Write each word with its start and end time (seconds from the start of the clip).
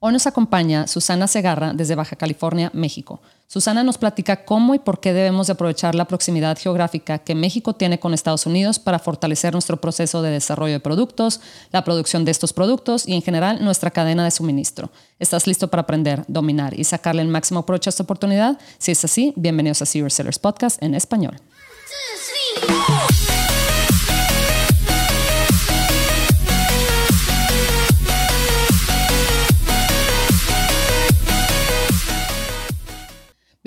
Hoy 0.00 0.12
nos 0.12 0.28
acompaña 0.28 0.86
Susana 0.86 1.26
Segarra 1.26 1.72
desde 1.72 1.96
Baja 1.96 2.14
California, 2.14 2.70
México. 2.72 3.20
Susana 3.48 3.82
nos 3.82 3.98
platica 3.98 4.44
cómo 4.44 4.76
y 4.76 4.78
por 4.78 5.00
qué 5.00 5.12
debemos 5.12 5.48
de 5.48 5.54
aprovechar 5.54 5.96
la 5.96 6.06
proximidad 6.06 6.56
geográfica 6.56 7.18
que 7.18 7.34
México 7.34 7.72
tiene 7.72 7.98
con 7.98 8.14
Estados 8.14 8.46
Unidos 8.46 8.78
para 8.78 9.00
fortalecer 9.00 9.54
nuestro 9.54 9.80
proceso 9.80 10.22
de 10.22 10.30
desarrollo 10.30 10.74
de 10.74 10.80
productos, 10.80 11.40
la 11.72 11.82
producción 11.82 12.24
de 12.24 12.30
estos 12.30 12.52
productos 12.52 13.08
y 13.08 13.14
en 13.14 13.22
general 13.22 13.64
nuestra 13.64 13.90
cadena 13.90 14.22
de 14.22 14.30
suministro. 14.30 14.92
¿Estás 15.18 15.48
listo 15.48 15.66
para 15.66 15.82
aprender, 15.82 16.24
dominar 16.28 16.78
y 16.78 16.84
sacarle 16.84 17.22
el 17.22 17.28
máximo 17.28 17.66
provecho 17.66 17.88
a 17.88 17.90
esta 17.90 18.04
oportunidad? 18.04 18.56
Si 18.78 18.92
es 18.92 19.04
así, 19.04 19.32
bienvenidos 19.34 19.82
a 19.82 19.86
Serious 19.86 20.14
Sellers 20.14 20.38
Podcast 20.38 20.80
en 20.80 20.94
español. 20.94 21.40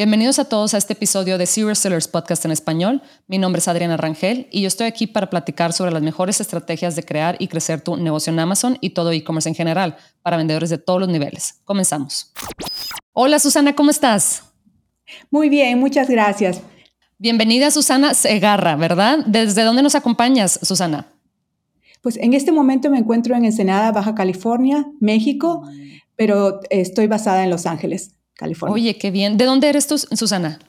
Bienvenidos 0.01 0.39
a 0.39 0.45
todos 0.45 0.73
a 0.73 0.79
este 0.79 0.93
episodio 0.93 1.37
de 1.37 1.45
Zero 1.45 1.75
Sellers 1.75 2.07
Podcast 2.07 2.43
en 2.43 2.49
español. 2.49 3.03
Mi 3.27 3.37
nombre 3.37 3.59
es 3.59 3.67
Adriana 3.67 3.97
Rangel 3.97 4.47
y 4.49 4.61
yo 4.61 4.67
estoy 4.67 4.87
aquí 4.87 5.05
para 5.05 5.29
platicar 5.29 5.73
sobre 5.73 5.91
las 5.91 6.01
mejores 6.01 6.41
estrategias 6.41 6.95
de 6.95 7.03
crear 7.03 7.35
y 7.37 7.47
crecer 7.47 7.81
tu 7.81 7.95
negocio 7.97 8.33
en 8.33 8.39
Amazon 8.39 8.79
y 8.81 8.95
todo 8.95 9.11
e-commerce 9.11 9.47
en 9.47 9.53
general 9.53 9.95
para 10.23 10.37
vendedores 10.37 10.71
de 10.71 10.79
todos 10.79 11.01
los 11.01 11.07
niveles. 11.07 11.61
Comenzamos. 11.65 12.33
Hola 13.13 13.37
Susana, 13.37 13.75
¿cómo 13.75 13.91
estás? 13.91 14.45
Muy 15.29 15.49
bien, 15.49 15.79
muchas 15.79 16.09
gracias. 16.09 16.63
Bienvenida 17.19 17.69
Susana 17.69 18.15
Segarra, 18.15 18.75
¿verdad? 18.77 19.19
¿Desde 19.27 19.61
dónde 19.61 19.83
nos 19.83 19.93
acompañas, 19.93 20.59
Susana? 20.63 21.13
Pues 22.01 22.17
en 22.17 22.33
este 22.33 22.51
momento 22.51 22.89
me 22.89 22.97
encuentro 22.97 23.35
en 23.35 23.45
Ensenada, 23.45 23.91
Baja 23.91 24.15
California, 24.15 24.83
México, 24.99 25.61
pero 26.15 26.59
estoy 26.71 27.05
basada 27.05 27.43
en 27.43 27.51
Los 27.51 27.67
Ángeles. 27.67 28.15
Oye, 28.67 28.97
qué 28.97 29.11
bien. 29.11 29.37
¿De 29.37 29.45
dónde 29.45 29.69
eres 29.69 29.87
tú, 29.87 29.97
Susana? 29.97 30.59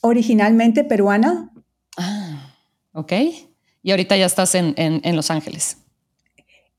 Originalmente 0.00 0.84
peruana. 0.84 1.50
Ah, 1.96 2.54
ok. 2.92 3.12
Y 3.82 3.90
ahorita 3.90 4.16
ya 4.16 4.26
estás 4.26 4.54
en, 4.54 5.16
Los 5.16 5.30
Ángeles. 5.30 5.78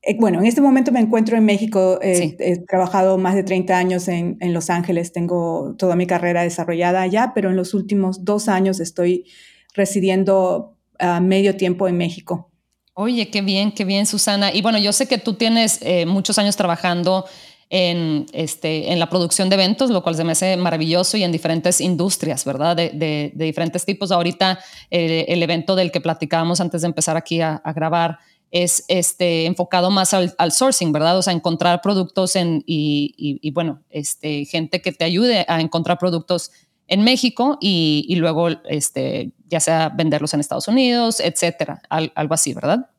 Eh, 0.02 0.16
bueno, 0.18 0.38
en 0.38 0.46
este 0.46 0.60
momento 0.60 0.92
me 0.92 1.00
encuentro 1.00 1.36
en 1.36 1.44
México. 1.44 1.98
Eh, 2.02 2.36
he 2.38 2.58
trabajado 2.58 3.18
más 3.18 3.34
de 3.34 3.42
30 3.42 3.76
años 3.76 4.08
en, 4.08 4.38
Los 4.40 4.70
Ángeles. 4.70 5.12
Tengo 5.12 5.74
toda 5.76 5.96
mi 5.96 6.06
carrera 6.06 6.42
desarrollada 6.42 7.02
allá, 7.02 7.32
pero 7.34 7.50
en 7.50 7.56
los 7.56 7.74
últimos 7.74 8.24
dos 8.24 8.48
años 8.48 8.80
estoy 8.80 9.26
residiendo 9.74 10.76
a 10.98 11.20
medio 11.20 11.56
tiempo 11.56 11.88
en 11.88 11.96
México. 11.96 12.50
Oye, 12.94 13.30
qué 13.30 13.40
bien, 13.40 13.72
qué 13.72 13.84
bien, 13.84 14.06
Susana. 14.06 14.52
Y 14.52 14.62
bueno, 14.62 14.78
yo 14.78 14.92
sé 14.92 15.06
que 15.06 15.18
tú 15.18 15.34
tienes 15.34 15.78
eh, 15.82 16.06
muchos 16.06 16.38
años 16.38 16.56
trabajando 16.56 17.24
en, 17.70 18.26
este, 18.32 18.92
en 18.92 18.98
la 18.98 19.08
producción 19.08 19.48
de 19.48 19.54
eventos, 19.54 19.90
lo 19.90 20.02
cual 20.02 20.16
se 20.16 20.24
me 20.24 20.32
hace 20.32 20.56
maravilloso 20.56 21.16
y 21.16 21.22
en 21.22 21.30
diferentes 21.30 21.80
industrias, 21.80 22.44
¿verdad? 22.44 22.74
De, 22.74 22.90
de, 22.92 23.32
diferentes 23.32 23.84
tipos. 23.84 24.10
Ahorita 24.10 24.58
eh, 24.90 25.24
el 25.28 25.42
evento 25.42 25.76
del 25.76 25.92
que 25.92 26.00
platicábamos 26.00 26.60
antes 26.60 26.82
de 26.82 26.88
empezar 26.88 27.16
aquí 27.16 27.40
a, 27.40 27.62
grabar 27.74 28.18
es 28.50 28.84
este, 28.88 29.46
enfocado 29.46 29.92
más 29.92 30.12
al, 30.12 30.52
sourcing, 30.52 30.90
¿verdad? 30.90 31.16
O 31.16 31.22
sea, 31.22 31.32
encontrar 31.32 31.80
productos 31.80 32.34
en, 32.34 32.64
y, 32.66 33.14
y, 33.16 33.50
bueno, 33.52 33.80
este, 33.90 34.44
gente 34.46 34.82
que 34.82 34.90
te 34.90 35.04
ayude 35.04 35.44
a 35.46 35.60
encontrar 35.60 35.98
productos 35.98 36.50
en 36.88 37.04
México 37.04 37.56
y, 37.60 38.04
y, 38.08 38.16
luego, 38.16 38.48
este, 38.68 39.30
ya 39.46 39.60
sea 39.60 39.90
venderlos 39.90 40.34
en 40.34 40.40
Estados 40.40 40.66
Unidos, 40.66 41.20
etcétera, 41.20 41.82
algo 41.88 42.34
así, 42.34 42.52
¿verdad? 42.52 42.90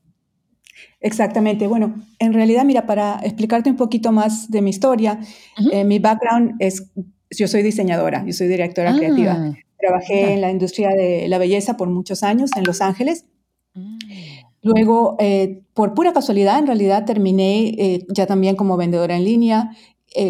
Exactamente. 1.02 1.68
Bueno, 1.68 1.96
en 2.20 2.34
realidad, 2.34 2.64
mira, 2.64 2.86
para 2.86 3.20
explicarte 3.24 3.70
un 3.70 3.76
poquito 3.76 4.12
más 4.12 4.50
de 4.52 4.62
mi 4.62 4.70
historia, 4.70 5.20
eh, 5.72 5.84
mi 5.84 5.98
background 5.98 6.54
es, 6.60 6.92
yo 7.32 7.48
soy 7.48 7.64
diseñadora, 7.64 8.24
yo 8.26 8.34
soy 8.34 8.48
directora 8.48 8.96
creativa. 8.96 9.34
Ah, 9.34 9.54
Trabajé 9.80 10.34
en 10.34 10.42
la 10.42 10.52
industria 10.52 10.90
de 10.90 11.28
la 11.28 11.40
belleza 11.40 11.76
por 11.76 11.90
muchos 11.90 12.22
años 12.22 12.52
en 12.56 12.66
Los 12.66 12.82
Ángeles. 12.82 13.26
Mm. 13.74 13.98
Luego, 14.62 15.16
eh, 15.18 15.64
por 15.74 15.96
pura 15.96 16.14
casualidad, 16.14 16.60
en 16.60 16.68
realidad 16.68 17.04
terminé 17.06 17.70
eh, 17.70 18.06
ya 18.14 18.28
también 18.28 18.56
como 18.56 18.78
vendedora 18.78 19.18
en 19.18 19.26
línea 19.26 19.72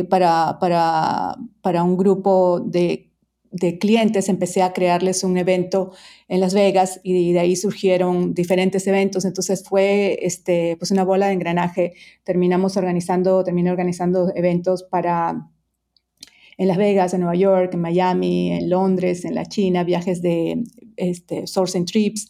para, 0.09 0.59
para, 0.59 1.35
para 1.61 1.83
un 1.83 1.97
grupo 1.97 2.61
de 2.61 3.10
de 3.51 3.77
clientes 3.77 4.29
empecé 4.29 4.61
a 4.61 4.73
crearles 4.73 5.23
un 5.23 5.37
evento 5.37 5.91
en 6.27 6.39
Las 6.39 6.53
Vegas 6.53 7.01
y 7.03 7.33
de 7.33 7.39
ahí 7.39 7.55
surgieron 7.55 8.33
diferentes 8.33 8.87
eventos. 8.87 9.25
Entonces 9.25 9.63
fue 9.67 10.19
este, 10.21 10.77
pues 10.77 10.91
una 10.91 11.03
bola 11.03 11.27
de 11.27 11.33
engranaje. 11.33 11.93
Terminamos 12.23 12.77
organizando, 12.77 13.43
terminé 13.43 13.69
organizando 13.69 14.31
eventos 14.35 14.83
para 14.83 15.49
en 16.57 16.67
Las 16.67 16.77
Vegas, 16.77 17.13
en 17.13 17.21
Nueva 17.21 17.35
York, 17.35 17.73
en 17.73 17.81
Miami, 17.81 18.51
en 18.51 18.69
Londres, 18.69 19.25
en 19.25 19.35
la 19.35 19.45
China, 19.45 19.83
viajes 19.83 20.21
de 20.21 20.63
este, 20.95 21.47
sourcing 21.47 21.85
trips. 21.85 22.29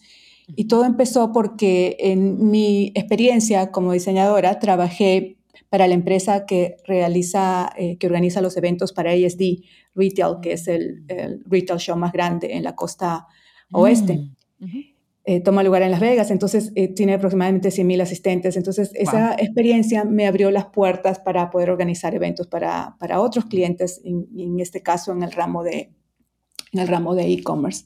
Y 0.55 0.65
todo 0.65 0.85
empezó 0.85 1.31
porque 1.31 1.97
en 1.99 2.49
mi 2.49 2.91
experiencia 2.95 3.71
como 3.71 3.91
diseñadora 3.91 4.59
trabajé 4.59 5.38
para 5.71 5.87
la 5.87 5.93
empresa 5.93 6.45
que 6.45 6.75
realiza, 6.85 7.71
eh, 7.77 7.97
que 7.97 8.05
organiza 8.05 8.41
los 8.41 8.57
eventos 8.57 8.91
para 8.91 9.11
ASD 9.11 9.63
Retail, 9.95 10.41
que 10.41 10.51
es 10.51 10.67
el, 10.67 11.05
retail 11.45 11.79
show 11.79 11.95
más 11.95 12.11
grande 12.11 12.57
en 12.57 12.63
la 12.63 12.75
costa 12.75 13.25
oeste. 13.71 14.17
Mm, 14.59 14.79
eh, 15.23 15.39
toma 15.39 15.63
lugar 15.63 15.81
en 15.83 15.91
Las 15.91 16.01
Vegas, 16.01 16.29
entonces 16.29 16.73
eh, 16.75 16.89
tiene 16.89 17.13
aproximadamente 17.13 17.69
100.000 17.69 18.01
asistentes. 18.01 18.57
Entonces, 18.57 18.91
esa 18.95 19.33
experiencia 19.35 20.03
me 20.03 20.27
abrió 20.27 20.51
las 20.51 20.65
puertas 20.65 21.19
para 21.19 21.49
poder 21.49 21.69
organizar 21.69 22.13
eventos 22.13 22.47
para, 22.47 22.97
para 22.99 23.21
otros 23.21 23.45
clientes, 23.45 24.01
en, 24.03 24.27
en 24.38 24.59
este 24.59 24.83
caso 24.83 25.13
en 25.13 25.23
el 25.23 25.31
ramo 25.31 25.63
de 25.63 25.93
en 26.73 26.79
el 26.79 26.88
ramo 26.88 27.15
de 27.15 27.31
e-commerce. 27.31 27.85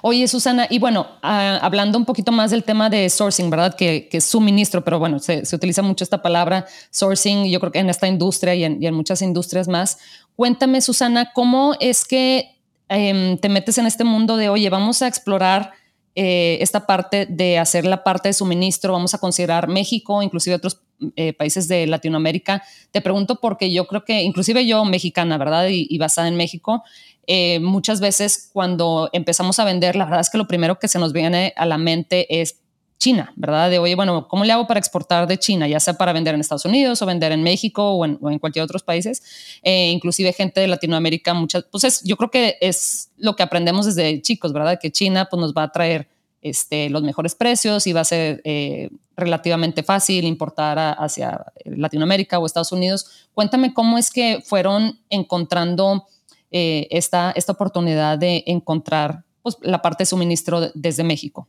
Oye, 0.00 0.28
Susana, 0.28 0.66
y 0.70 0.78
bueno, 0.78 1.06
ah, 1.22 1.58
hablando 1.62 1.98
un 1.98 2.04
poquito 2.04 2.32
más 2.32 2.50
del 2.50 2.64
tema 2.64 2.88
de 2.88 3.08
sourcing, 3.10 3.50
¿verdad? 3.50 3.74
Que, 3.74 4.08
es 4.10 4.24
suministro, 4.24 4.84
pero 4.84 4.98
bueno, 4.98 5.18
se, 5.18 5.42
utiliza 5.52 5.82
mucho 5.82 6.04
esta 6.04 6.22
palabra 6.22 6.66
sourcing, 6.90 7.46
yo 7.50 7.60
creo 7.60 7.72
que 7.72 7.80
en 7.80 7.90
esta 7.90 8.06
industria 8.06 8.54
y 8.54 8.64
en, 8.64 8.94
muchas 8.94 9.22
industrias 9.22 9.68
más. 9.68 9.98
Cuéntame, 10.36 10.80
Susana, 10.80 11.32
¿cómo 11.32 11.74
es 11.80 12.04
que 12.04 12.56
em, 12.88 13.38
te 13.38 13.48
metes 13.48 13.78
en 13.78 13.86
este 13.86 14.04
mundo 14.04 14.36
de, 14.36 14.48
oye, 14.48 14.70
vamos 14.70 15.02
a 15.02 15.08
explorar 15.08 15.72
eh, 16.14 16.58
esta 16.60 16.86
parte 16.86 17.26
de 17.26 17.58
hacer 17.58 17.86
la 17.86 18.04
parte 18.04 18.28
de 18.28 18.34
suministro, 18.34 18.92
vamos 18.92 19.14
a 19.14 19.18
considerar 19.18 19.66
México, 19.66 20.22
inclusive 20.22 20.56
otros 20.56 20.80
eh, 21.16 21.32
países 21.32 21.66
de 21.68 21.86
Latinoamérica. 21.86 22.62
Te 22.92 23.00
pregunto 23.00 23.40
porque 23.40 23.72
yo 23.72 23.86
creo 23.86 24.04
que, 24.04 24.22
inclusive 24.22 24.66
yo 24.66 24.84
mexicana, 24.84 25.38
¿verdad? 25.38 25.68
y 25.70 25.98
basada 25.98 26.28
en 26.28 26.36
México, 26.36 26.84
eh, 27.26 27.60
muchas 27.60 28.00
veces 28.00 28.50
cuando 28.52 29.08
empezamos 29.12 29.58
a 29.58 29.64
vender, 29.64 29.96
la 29.96 30.04
verdad 30.04 30.20
es 30.20 30.30
que 30.30 30.38
lo 30.38 30.46
primero 30.46 30.78
que 30.78 30.88
se 30.88 30.98
nos 30.98 31.12
viene 31.12 31.52
a 31.56 31.66
la 31.66 31.78
mente 31.78 32.40
es 32.40 32.56
China, 32.98 33.32
¿verdad? 33.34 33.68
De, 33.68 33.80
oye, 33.80 33.96
bueno, 33.96 34.28
¿cómo 34.28 34.44
le 34.44 34.52
hago 34.52 34.68
para 34.68 34.78
exportar 34.78 35.26
de 35.26 35.36
China? 35.36 35.66
Ya 35.66 35.80
sea 35.80 35.94
para 35.94 36.12
vender 36.12 36.34
en 36.34 36.40
Estados 36.40 36.64
Unidos 36.64 37.02
o 37.02 37.06
vender 37.06 37.32
en 37.32 37.42
México 37.42 37.94
o 37.94 38.04
en, 38.04 38.38
cualquier 38.38 38.64
otros 38.64 38.84
países. 38.84 39.60
Eh, 39.64 39.90
inclusive 39.90 40.32
gente 40.32 40.60
de 40.60 40.68
Latinoamérica, 40.68 41.34
muchas, 41.34 41.64
pues 41.64 42.02
yo 42.04 42.16
creo 42.16 42.30
que 42.30 42.58
es 42.60 43.10
lo 43.16 43.34
que 43.34 43.42
aprendemos 43.42 43.86
desde 43.86 44.22
chicos, 44.22 44.52
¿verdad? 44.52 44.78
Que 44.80 44.92
China 44.92 45.26
pues 45.28 45.40
nos 45.40 45.52
va 45.52 45.64
a 45.64 45.72
traer 45.72 46.08
este, 46.42 46.90
los 46.90 47.02
mejores 47.02 47.34
precios 47.34 47.88
y 47.88 47.92
va 47.92 48.02
a 48.02 48.04
ser 48.04 48.40
eh, 48.44 48.90
relativamente 49.16 49.82
fácil 49.82 50.24
importar 50.24 50.96
hacia 50.98 51.44
Latinoamérica 51.64 52.38
o 52.38 52.46
Estados 52.46 52.70
Unidos. 52.70 53.28
Cuéntame 53.34 53.74
cómo 53.74 53.98
es 53.98 54.12
que 54.12 54.42
fueron 54.44 55.00
encontrando 55.10 56.06
eh, 56.52 56.86
esta, 56.90 57.32
esta 57.32 57.52
oportunidad 57.52 58.18
de 58.18 58.44
encontrar 58.46 59.24
pues, 59.42 59.56
la 59.62 59.82
parte 59.82 60.02
de 60.02 60.06
suministro 60.06 60.70
desde 60.74 61.04
México? 61.04 61.48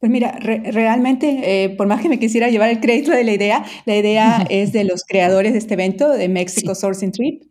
Pues 0.00 0.12
mira, 0.12 0.38
realmente, 0.38 1.64
eh, 1.64 1.70
por 1.70 1.88
más 1.88 2.00
que 2.00 2.08
me 2.08 2.20
quisiera 2.20 2.48
llevar 2.50 2.70
el 2.70 2.78
crédito 2.78 3.10
de 3.10 3.24
la 3.24 3.32
idea, 3.32 3.64
la 3.84 3.96
idea 3.96 4.46
es 4.50 4.72
de 4.72 4.84
los 4.84 5.02
creadores 5.04 5.52
de 5.52 5.58
este 5.58 5.74
evento, 5.74 6.10
de 6.10 6.28
Mexico 6.28 6.74
Sourcing 6.74 7.10
Trip. 7.10 7.42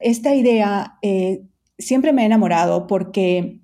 Esta 0.00 0.34
idea 0.34 0.98
eh, 1.00 1.42
siempre 1.78 2.12
me 2.12 2.22
ha 2.22 2.26
enamorado 2.26 2.86
porque 2.86 3.60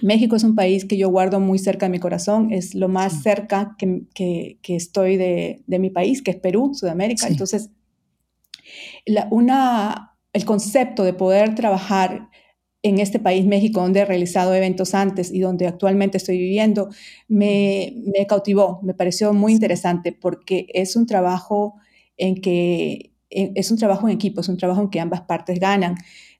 México 0.00 0.36
es 0.36 0.44
un 0.44 0.54
país 0.54 0.86
que 0.86 0.96
yo 0.96 1.10
guardo 1.10 1.38
muy 1.38 1.58
cerca 1.58 1.86
de 1.86 1.90
mi 1.90 1.98
corazón, 1.98 2.50
es 2.50 2.74
lo 2.74 2.88
más 2.88 3.22
cerca 3.22 3.76
que, 3.78 4.06
que, 4.14 4.58
estoy 4.74 5.18
de, 5.18 5.62
de, 5.66 5.78
mi 5.78 5.90
país, 5.90 6.22
que 6.22 6.30
es 6.30 6.38
Perú, 6.38 6.72
Sudamérica. 6.72 7.26
Entonces, 7.28 7.70
la, 9.04 9.28
una, 9.30 10.11
el 10.32 10.44
concepto 10.44 11.04
de 11.04 11.12
poder 11.12 11.54
trabajar 11.54 12.28
en 12.82 12.98
este 12.98 13.20
país, 13.20 13.46
México, 13.46 13.80
donde 13.80 14.00
he 14.00 14.04
realizado 14.04 14.54
eventos 14.54 14.94
antes 14.94 15.30
y 15.32 15.40
donde 15.40 15.68
actualmente 15.68 16.16
estoy 16.16 16.36
viviendo, 16.38 16.90
me, 17.28 17.94
cautivó, 18.28 18.80
me 18.82 18.92
pareció 18.92 19.32
muy 19.32 19.52
interesante 19.52 20.12
porque 20.12 20.66
es 20.74 20.96
un 20.96 21.06
trabajo 21.06 21.74
en 22.16 22.40
que 22.40 23.12
es 23.30 23.70
un 23.70 23.78
trabajo 23.78 24.08
en 24.08 24.14
equipo, 24.14 24.40
es 24.40 24.48
un 24.48 24.58
trabajo 24.58 24.82
en 24.82 24.90
que 24.90 25.00
ambas 25.00 25.22
partes 25.22 25.58
ganan, 25.58 25.96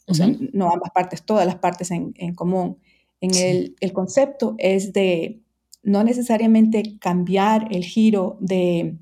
o 0.07 0.15
sea, 0.15 0.29
no 0.53 0.71
ambas 0.71 0.91
partes, 0.91 1.23
todas 1.23 1.47
las 1.47 1.57
partes 1.57 1.91
en, 1.91 2.13
común. 2.35 2.79
En 3.21 3.35
el, 3.35 3.77
el, 3.81 3.93
concepto 3.93 4.57
es 4.59 4.93
de 4.93 5.41
no 5.83 6.05
necesariamente 6.05 6.99
cambiar 7.01 7.69
el 7.71 7.85
giro 7.85 8.37
de, 8.41 8.97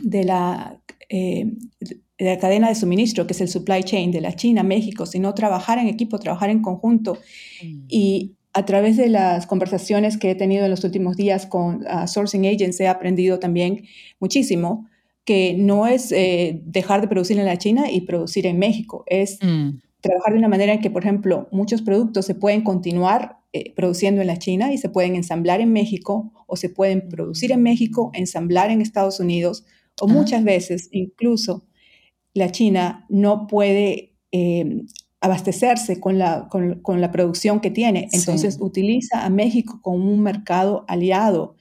de 0.00 0.24
la, 0.24 0.80
eh, 1.08 1.52
la 2.18 2.38
cadena 2.38 2.68
de 2.68 2.74
suministro, 2.74 3.26
que 3.26 3.32
es 3.32 3.40
el 3.40 3.48
supply 3.48 3.82
chain 3.84 4.10
de 4.10 4.20
la 4.20 4.34
China, 4.34 4.62
México, 4.62 5.06
sino 5.06 5.34
trabajar 5.34 5.78
en 5.78 5.86
equipo, 5.86 6.18
trabajar 6.18 6.50
en 6.50 6.62
conjunto. 6.62 7.18
Mm. 7.62 7.84
Y 7.88 8.34
a 8.52 8.64
través 8.64 8.96
de 8.96 9.08
las 9.08 9.46
conversaciones 9.46 10.18
que 10.18 10.30
he 10.30 10.34
tenido 10.34 10.64
en 10.64 10.70
los 10.70 10.82
últimos 10.82 11.16
días 11.16 11.46
con 11.46 11.86
uh, 11.86 12.08
sourcing 12.08 12.46
agents, 12.46 12.80
he 12.80 12.88
aprendido 12.88 13.38
también 13.38 13.84
muchísimo 14.18 14.86
que 15.24 15.54
no 15.56 15.86
es 15.86 16.10
eh, 16.10 16.62
dejar 16.64 17.02
de 17.02 17.08
producir 17.08 17.38
en 17.38 17.44
la 17.44 17.58
China 17.58 17.90
y 17.90 18.00
producir 18.00 18.46
en 18.46 18.58
México, 18.58 19.04
es 19.06 19.38
mm. 19.42 19.78
trabajar 20.00 20.32
de 20.32 20.38
una 20.38 20.48
manera 20.48 20.72
en 20.72 20.80
que, 20.80 20.90
por 20.90 21.02
ejemplo, 21.02 21.48
muchos 21.52 21.82
productos 21.82 22.24
se 22.24 22.34
pueden 22.34 22.62
continuar 22.62 23.36
eh, 23.52 23.74
produciendo 23.74 24.22
en 24.22 24.26
la 24.26 24.38
China 24.38 24.72
y 24.72 24.78
se 24.78 24.88
pueden 24.88 25.14
ensamblar 25.16 25.60
en 25.60 25.72
México 25.72 26.32
o 26.46 26.56
se 26.56 26.70
pueden 26.70 27.08
producir 27.08 27.52
en 27.52 27.62
México, 27.62 28.10
ensamblar 28.14 28.70
en 28.70 28.80
Estados 28.80 29.20
Unidos 29.20 29.66
o 30.00 30.08
ah. 30.08 30.12
muchas 30.12 30.44
veces 30.44 30.88
incluso 30.92 31.64
la 32.38 32.50
China 32.50 33.04
no 33.08 33.46
puede 33.46 34.16
eh, 34.32 34.82
abastecerse 35.20 36.00
con 36.00 36.18
la, 36.18 36.48
con, 36.48 37.00
la, 37.00 37.10
producción 37.10 37.60
que 37.60 37.70
tiene. 37.70 38.08
Entonces 38.12 38.58
utiliza 38.60 39.24
a 39.24 39.30
México 39.30 39.80
como 39.82 40.10
un 40.10 40.20
mercado 40.20 40.84
aliado 40.88 41.56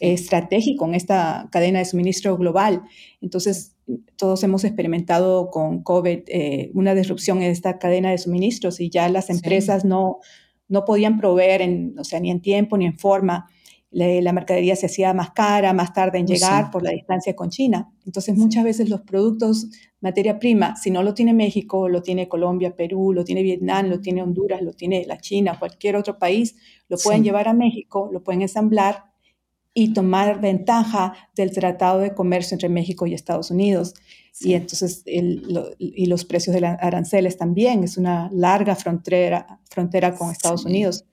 estratégico 0.00 0.84
en 0.86 0.94
esta 0.94 1.48
cadena 1.50 1.78
de 1.78 1.84
suministro 1.84 2.36
global. 2.36 2.82
Entonces, 3.20 3.76
todos 4.16 4.42
hemos 4.42 4.64
experimentado 4.64 5.50
con 5.50 5.82
COVID 5.82 6.20
eh, 6.26 6.70
una 6.74 6.94
disrupción 6.94 7.42
en 7.42 7.50
esta 7.50 7.78
cadena 7.78 8.10
de 8.10 8.18
suministros 8.18 8.80
y 8.80 8.90
ya 8.90 9.08
las 9.08 9.30
empresas 9.30 9.84
no, 9.84 10.18
no 10.68 10.84
podían 10.84 11.18
proveer, 11.18 11.62
en, 11.62 11.98
o 11.98 12.04
sea, 12.04 12.20
ni 12.20 12.30
en 12.30 12.40
tiempo 12.40 12.76
ni 12.76 12.86
en 12.86 12.98
forma. 12.98 13.48
La 13.90 14.32
mercadería 14.32 14.76
se 14.76 14.86
hacía 14.86 15.14
más 15.14 15.30
cara, 15.30 15.72
más 15.72 15.94
tarde 15.94 16.18
en 16.18 16.26
llegar 16.26 16.70
por 16.70 16.82
la 16.82 16.90
distancia 16.90 17.34
con 17.34 17.48
China. 17.48 17.90
Entonces 18.04 18.36
muchas 18.36 18.64
veces 18.64 18.90
los 18.90 19.00
productos, 19.02 19.68
materia 20.06 20.38
prima, 20.38 20.76
si 20.76 20.90
no 20.92 21.02
lo 21.02 21.14
tiene 21.14 21.34
México, 21.34 21.88
lo 21.88 22.00
tiene 22.00 22.28
Colombia, 22.28 22.76
Perú, 22.76 23.12
lo 23.12 23.24
tiene 23.24 23.42
Vietnam, 23.42 23.88
lo 23.88 24.00
tiene 24.00 24.22
Honduras, 24.22 24.62
lo 24.62 24.72
tiene 24.72 25.04
la 25.04 25.18
China, 25.18 25.58
cualquier 25.58 25.96
otro 25.96 26.16
país, 26.16 26.54
lo 26.88 26.96
pueden 26.96 27.24
llevar 27.24 27.48
a 27.48 27.52
México, 27.52 28.08
lo 28.12 28.22
pueden 28.22 28.42
ensamblar 28.42 29.06
y 29.74 29.92
tomar 29.92 30.40
ventaja 30.40 31.12
del 31.34 31.50
Tratado 31.50 31.98
de 31.98 32.14
Comercio 32.14 32.54
entre 32.54 32.68
México 32.68 33.06
y 33.06 33.14
Estados 33.14 33.50
Unidos. 33.50 33.94
Y 34.40 34.54
entonces, 34.54 35.02
y 35.06 36.06
los 36.06 36.24
precios 36.24 36.54
de 36.54 36.60
las 36.60 36.80
aranceles 36.80 37.36
también, 37.36 37.82
es 37.82 37.96
una 37.96 38.30
larga 38.32 38.76
frontera, 38.76 39.60
frontera 39.68 40.14
con 40.14 40.30
Estados 40.30 40.64
Unidos. 40.64 41.04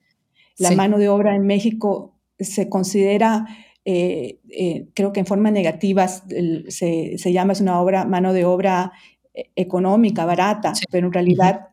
La 0.56 0.70
mano 0.70 0.98
de 0.98 1.08
obra 1.08 1.34
en 1.34 1.46
México 1.46 2.14
se 2.38 2.68
considera, 2.68 3.44
eh, 3.84 4.38
eh, 4.48 4.86
creo 4.94 5.12
que 5.12 5.20
en 5.20 5.26
forma 5.26 5.50
negativa, 5.50 6.08
se, 6.08 7.18
se, 7.18 7.32
llama, 7.32 7.52
es 7.52 7.60
una 7.60 7.80
obra, 7.80 8.06
mano 8.06 8.32
de 8.32 8.46
obra 8.46 8.92
eh, 9.34 9.50
económica, 9.56 10.24
barata, 10.24 10.72
pero 10.90 11.06
en 11.06 11.12
realidad 11.12 11.68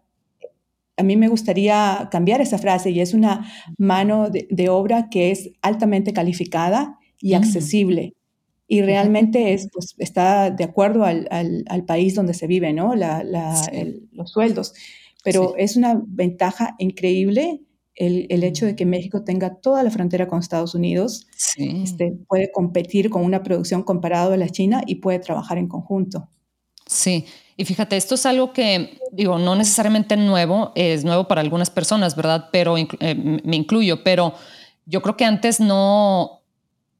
a 0.97 1.03
mí 1.03 1.15
me 1.15 1.29
gustaría 1.29 2.09
cambiar 2.11 2.41
esa 2.41 2.57
frase 2.57 2.91
y 2.91 2.99
es 2.99 3.13
una 3.13 3.49
mano 3.77 4.29
de, 4.29 4.69
obra 4.69 5.09
que 5.09 5.31
es 5.31 5.51
altamente 5.61 6.11
calificada 6.11 6.99
y 7.19 7.33
mm. 7.33 7.37
accesible. 7.37 8.13
Y 8.67 8.81
realmente 8.81 9.53
es, 9.53 9.69
pues, 9.71 9.95
está 9.97 10.49
de 10.49 10.63
acuerdo 10.63 11.03
al, 11.03 11.27
al, 11.29 11.85
país 11.85 12.15
donde 12.15 12.33
se 12.33 12.47
vive, 12.47 12.71
¿no? 12.71 12.95
La, 12.95 13.23
los 14.11 14.31
sueldos. 14.31 14.73
Pero 15.23 15.55
es 15.57 15.75
una 15.75 16.01
ventaja 16.05 16.75
increíble 16.77 17.61
el, 17.95 18.43
hecho 18.43 18.65
de 18.65 18.75
que 18.75 18.85
México 18.85 19.23
tenga 19.23 19.55
toda 19.55 19.83
la 19.83 19.91
frontera 19.91 20.27
con 20.27 20.39
Estados 20.39 20.75
Unidos, 20.75 21.27
este, 21.57 22.13
puede 22.27 22.51
competir 22.51 23.09
con 23.09 23.23
una 23.23 23.43
producción 23.43 23.83
comparada 23.83 24.33
a 24.33 24.37
la 24.37 24.49
China 24.49 24.81
y 24.85 24.95
puede 24.95 25.19
trabajar 25.19 25.57
en 25.57 25.67
conjunto. 25.67 26.27
Sí, 26.87 27.25
y 27.57 27.65
fíjate, 27.65 27.95
esto 27.95 28.15
es 28.15 28.25
algo 28.25 28.53
que, 28.53 28.99
digo, 29.11 29.37
no 29.37 29.55
necesariamente 29.55 30.17
nuevo, 30.17 30.71
es 30.75 31.03
nuevo 31.03 31.27
para 31.27 31.41
algunas 31.41 31.69
personas, 31.69 32.15
¿verdad? 32.15 32.49
Pero 32.51 32.77
eh, 32.77 33.39
me 33.43 33.55
incluyo, 33.55 34.03
pero 34.03 34.33
yo 34.85 35.01
creo 35.01 35.15
que 35.15 35.25
antes 35.25 35.59
no, 35.59 36.41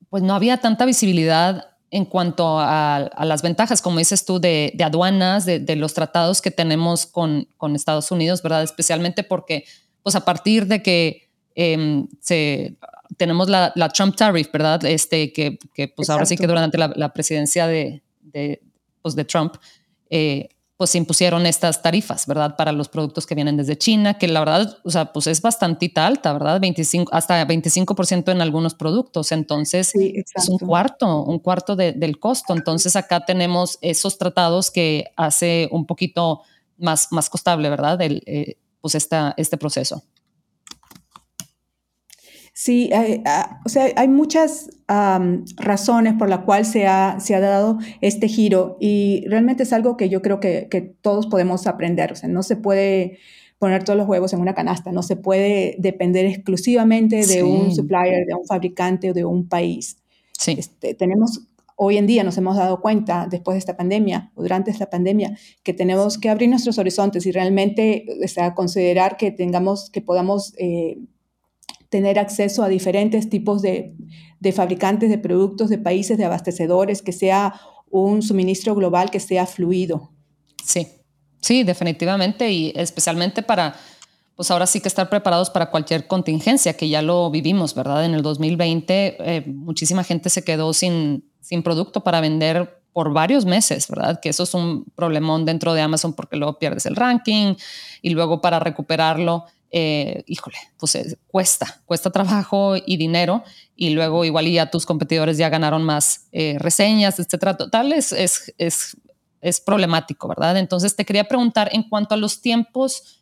pues 0.10 0.24
no 0.24 0.34
había 0.34 0.58
tanta 0.58 0.86
visibilidad 0.86 1.68
en 1.90 2.06
cuanto 2.06 2.58
a, 2.58 3.10
las 3.24 3.42
ventajas, 3.42 3.82
como 3.82 4.00
dices 4.00 4.24
tú, 4.24 4.40
de, 4.40 4.74
aduanas, 4.82 5.46
de, 5.46 5.60
de, 5.60 5.76
los 5.76 5.94
tratados 5.94 6.42
que 6.42 6.52
tenemos 6.52 7.06
con, 7.06 7.50
con 7.58 7.76
Estados 7.76 8.12
Unidos, 8.12 8.42
¿verdad? 8.42 8.64
Especialmente 8.64 9.24
porque 9.24 9.66
pues 10.04 10.16
a 10.16 10.26
partir 10.26 10.68
de 10.68 10.82
que 10.82 11.30
em, 11.56 12.08
se, 12.20 12.76
tenemos 13.18 13.50
la, 13.50 13.74
Trump 13.94 14.16
tariff, 14.16 14.52
¿verdad? 14.52 14.84
Este, 14.86 15.32
que, 15.34 15.58
pues 15.96 16.10
ahora 16.10 16.26
sí 16.26 16.38
que 16.38 16.48
durante 16.48 16.78
la, 16.78 17.14
presidencia 17.14 17.68
de, 17.68 18.02
de, 18.22 18.62
pues 19.02 19.16
de 19.16 19.26
Trump, 19.26 19.56
eh, 20.10 20.50
pues 20.82 20.90
se 20.90 20.98
impusieron 20.98 21.46
estas 21.46 21.84
tarifas, 21.84 22.26
¿verdad? 22.26 22.56
Para 22.56 22.72
los 22.72 22.90
productos 22.90 23.28
que 23.28 23.36
vienen 23.36 23.56
desde 23.56 23.78
China, 23.78 24.18
que 24.18 24.28
la 24.28 24.40
verdad, 24.40 24.80
o 24.84 24.90
sea, 24.90 25.14
pues 25.14 25.28
es 25.28 25.40
bastante 25.40 25.92
alta, 25.94 26.34
¿verdad? 26.34 26.60
25, 26.60 27.14
hasta 27.14 27.46
25% 27.46 28.32
en 28.32 28.42
algunos 28.42 28.74
productos. 28.74 29.32
Entonces, 29.32 29.94
es 29.94 30.50
un 30.50 30.58
cuarto, 30.58 31.22
un 31.22 31.38
cuarto 31.38 31.76
del 31.76 32.18
costo. 32.18 32.54
Entonces, 32.54 32.96
acá 32.96 33.24
tenemos 33.24 33.78
esos 33.82 34.18
tratados 34.18 34.72
que 34.72 35.06
hace 35.18 35.70
un 35.72 35.86
poquito 35.86 36.42
más, 36.80 37.10
más 37.12 37.30
costable, 37.30 37.70
¿verdad? 37.70 38.02
El, 38.02 38.24
eh, 38.26 38.58
pues 38.82 38.96
esta, 38.96 39.34
este 39.38 39.58
proceso. 39.58 40.04
Sí, 42.54 42.92
ah, 42.94 43.60
o 43.66 43.70
sea, 43.70 43.88
hay 43.96 44.08
muchas 44.08 44.70
razones 45.58 46.14
por 46.20 46.30
las 46.30 46.40
cuales 46.40 46.68
se 46.68 46.86
ha, 46.86 47.20
se 47.20 47.34
ha 47.34 47.40
dado 47.40 47.80
este 48.02 48.28
giro 48.28 48.78
y 48.80 49.26
realmente 49.28 49.64
es 49.64 49.74
algo 49.74 49.96
que 49.96 50.10
yo 50.10 50.22
creo 50.22 50.40
que, 50.40 50.68
que, 50.70 50.82
todos 50.82 51.28
podemos 51.28 51.66
aprender. 51.66 52.12
O 52.12 52.16
sea, 52.16 52.30
no 52.30 52.44
se 52.44 52.58
puede 52.58 53.18
poner 53.58 53.84
todos 53.84 53.98
los 53.98 54.08
huevos 54.08 54.34
en 54.34 54.42
una 54.42 54.54
canasta, 54.54 54.92
no 54.92 55.02
se 55.02 55.16
puede 55.16 55.76
depender 55.80 56.26
exclusivamente 56.26 57.26
de 57.26 57.42
un 57.42 57.74
supplier, 57.74 58.26
de 58.28 58.36
un 58.36 58.46
fabricante 58.46 59.12
o 59.12 59.14
de 59.14 59.24
un 59.24 59.48
país. 59.48 59.98
Sí. 60.38 60.56
Este, 60.58 60.94
tenemos 60.94 61.48
hoy 61.84 61.98
en 61.98 62.06
día 62.06 62.24
nos 62.24 62.38
hemos 62.38 62.58
dado 62.58 62.80
cuenta, 62.80 63.28
después 63.28 63.56
de 63.56 63.60
esta 63.60 63.76
pandemia 63.76 64.32
o 64.36 64.44
durante 64.44 64.70
esta 64.70 64.92
pandemia, 64.92 65.36
que 65.64 65.74
tenemos 65.74 66.20
que 66.20 66.30
abrir 66.30 66.48
nuestros 66.48 66.78
horizontes 66.78 67.26
y 67.26 67.32
realmente 67.32 68.06
o 68.24 68.28
sea, 68.28 68.54
considerar 68.54 69.18
que 69.18 69.32
tengamos, 69.32 69.90
que 69.90 70.00
podamos 70.00 70.54
eh, 70.60 71.00
tener 71.90 72.20
acceso 72.20 72.62
a 72.62 72.68
diferentes 72.68 73.32
tipos 73.32 73.64
de, 73.64 73.96
fabricantes 74.54 75.10
de 75.10 75.18
productos, 75.18 75.72
de 75.72 75.80
países, 75.80 76.20
de 76.20 76.26
abastecedores, 76.26 77.02
que 77.02 77.14
sea 77.14 77.60
un 77.90 78.22
suministro 78.22 78.76
global 78.76 79.10
que 79.10 79.20
sea 79.20 79.48
fluido. 79.48 80.12
Sí, 80.64 80.88
sí, 81.42 81.64
definitivamente 81.64 82.52
y 82.52 82.74
especialmente 82.76 83.42
para 83.42 83.76
pues 84.36 84.52
ahora 84.52 84.68
sí 84.68 84.82
que 84.82 84.88
estar 84.88 85.10
preparados 85.10 85.50
para 85.50 85.72
cualquier 85.72 86.06
contingencia, 86.06 86.74
que 86.74 86.90
ya 86.90 87.02
lo 87.02 87.32
vivimos, 87.32 87.74
¿verdad? 87.74 88.06
En 88.06 88.14
el 88.14 88.22
2020 88.22 89.18
eh, 89.20 89.44
muchísima 89.48 90.04
gente 90.04 90.30
se 90.30 90.44
quedó 90.44 90.74
sin, 90.74 91.31
sin 91.42 91.64
producto 91.64 92.02
para 92.02 92.22
vender 92.22 92.82
por 92.94 93.14
varios 93.14 93.46
meses, 93.46 93.88
¿verdad? 93.88 94.20
Que 94.20 94.30
eso 94.30 94.44
es 94.44 94.54
un 94.54 94.86
problemón 94.96 95.46
dentro 95.46 95.74
de 95.74 95.82
Amazon 95.82 96.14
porque 96.14 96.36
luego 96.36 96.60
pierdes 96.60 96.86
el 96.86 96.96
ranking 96.96 97.56
y 98.02 98.10
luego 98.10 98.42
para 98.42 98.60
recuperarlo, 98.60 99.46
eh, 99.72 100.24
híjole, 100.28 100.58
pues 100.78 100.96
eh, 100.96 101.18
cuesta, 101.28 101.82
cuesta 101.86 102.10
trabajo 102.10 102.76
y 102.76 102.98
dinero 102.98 103.44
y 103.76 103.92
luego 103.92 104.26
igual 104.26 104.48
ya 104.48 104.70
tus 104.70 104.86
competidores 104.86 105.38
ya 105.38 105.50
ganaron 105.50 105.84
más 105.84 106.28
eh, 106.34 106.58
reseñas, 106.60 107.20
etcétera. 107.20 107.56
Total 107.56 107.94
es, 107.94 108.12
es, 108.12 108.54
es, 108.58 108.98
es, 109.40 109.62
problemático, 109.62 110.28
¿verdad? 110.28 110.58
Entonces 110.58 110.96
te 110.96 111.06
quería 111.06 111.24
preguntar 111.24 111.70
en 111.72 111.84
cuanto 111.84 112.16
a 112.16 112.18
los 112.18 112.42
tiempos, 112.42 113.18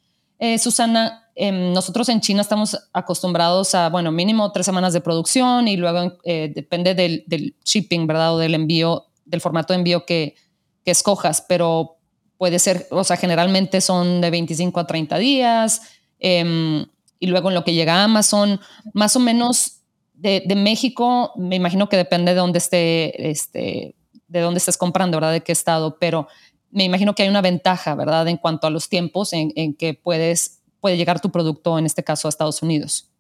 Susana, 0.58 1.29
Em, 1.42 1.72
nosotros 1.72 2.10
en 2.10 2.20
China 2.20 2.42
estamos 2.42 2.78
acostumbrados 2.92 3.74
a, 3.74 3.88
bueno, 3.88 4.12
mínimo 4.12 4.52
tres 4.52 4.66
semanas 4.66 4.92
de 4.92 5.00
producción 5.00 5.70
y 5.70 5.78
luego 5.78 6.18
eh, 6.26 6.52
depende 6.54 6.94
del, 6.96 7.56
shipping, 7.64 8.08
¿verdad? 8.08 8.36
O 8.36 8.40
del 8.40 8.56
envío, 8.56 9.06
del 9.24 9.40
formato 9.40 9.72
de 9.72 9.78
envío 9.78 10.06
que, 10.06 10.36
escojas, 10.84 11.46
pero 11.48 11.98
puede 12.40 12.58
ser, 12.58 12.88
o 12.90 13.04
sea, 13.04 13.16
generalmente 13.16 13.80
son 13.80 14.22
de 14.22 14.32
25 14.32 14.80
a 14.80 14.88
30 14.88 15.20
días. 15.20 15.84
Em, 16.20 16.84
y 17.20 17.28
luego 17.28 17.50
en 17.50 17.56
lo 17.56 17.64
que 17.64 17.76
llega 17.76 18.02
a 18.02 18.06
Amazon, 18.06 18.60
más 18.94 19.16
o 19.16 19.20
menos 19.20 19.82
de, 20.16 20.42
México, 20.58 21.32
me 21.36 21.56
imagino 21.56 21.90
que 21.90 21.96
depende 21.96 22.34
de 22.34 22.40
dónde 22.40 22.58
esté, 22.58 23.30
este, 23.30 23.96
de 24.28 24.40
dónde 24.40 24.58
estés 24.58 24.78
comprando, 24.78 25.18
¿verdad? 25.18 25.34
De 25.34 25.42
qué 25.42 25.52
estado, 25.52 26.00
pero 26.00 26.28
me 26.72 26.86
imagino 26.86 27.14
que 27.14 27.22
hay 27.22 27.30
una 27.30 27.42
ventaja, 27.42 27.94
¿verdad? 27.94 28.28
En 28.28 28.38
cuanto 28.38 28.66
a 28.66 28.72
los 28.72 28.90
tiempos 28.90 29.32
en 29.32 29.76
que 29.76 29.94
puedes 29.94 30.59
puede 30.80 30.98
llegar 30.98 31.20
tu 31.20 31.32
producto, 31.32 31.78
en 31.78 31.86
este 31.86 32.04
caso, 32.04 32.28
a 32.28 32.30
Estados 32.30 32.62
Unidos? 32.62 33.12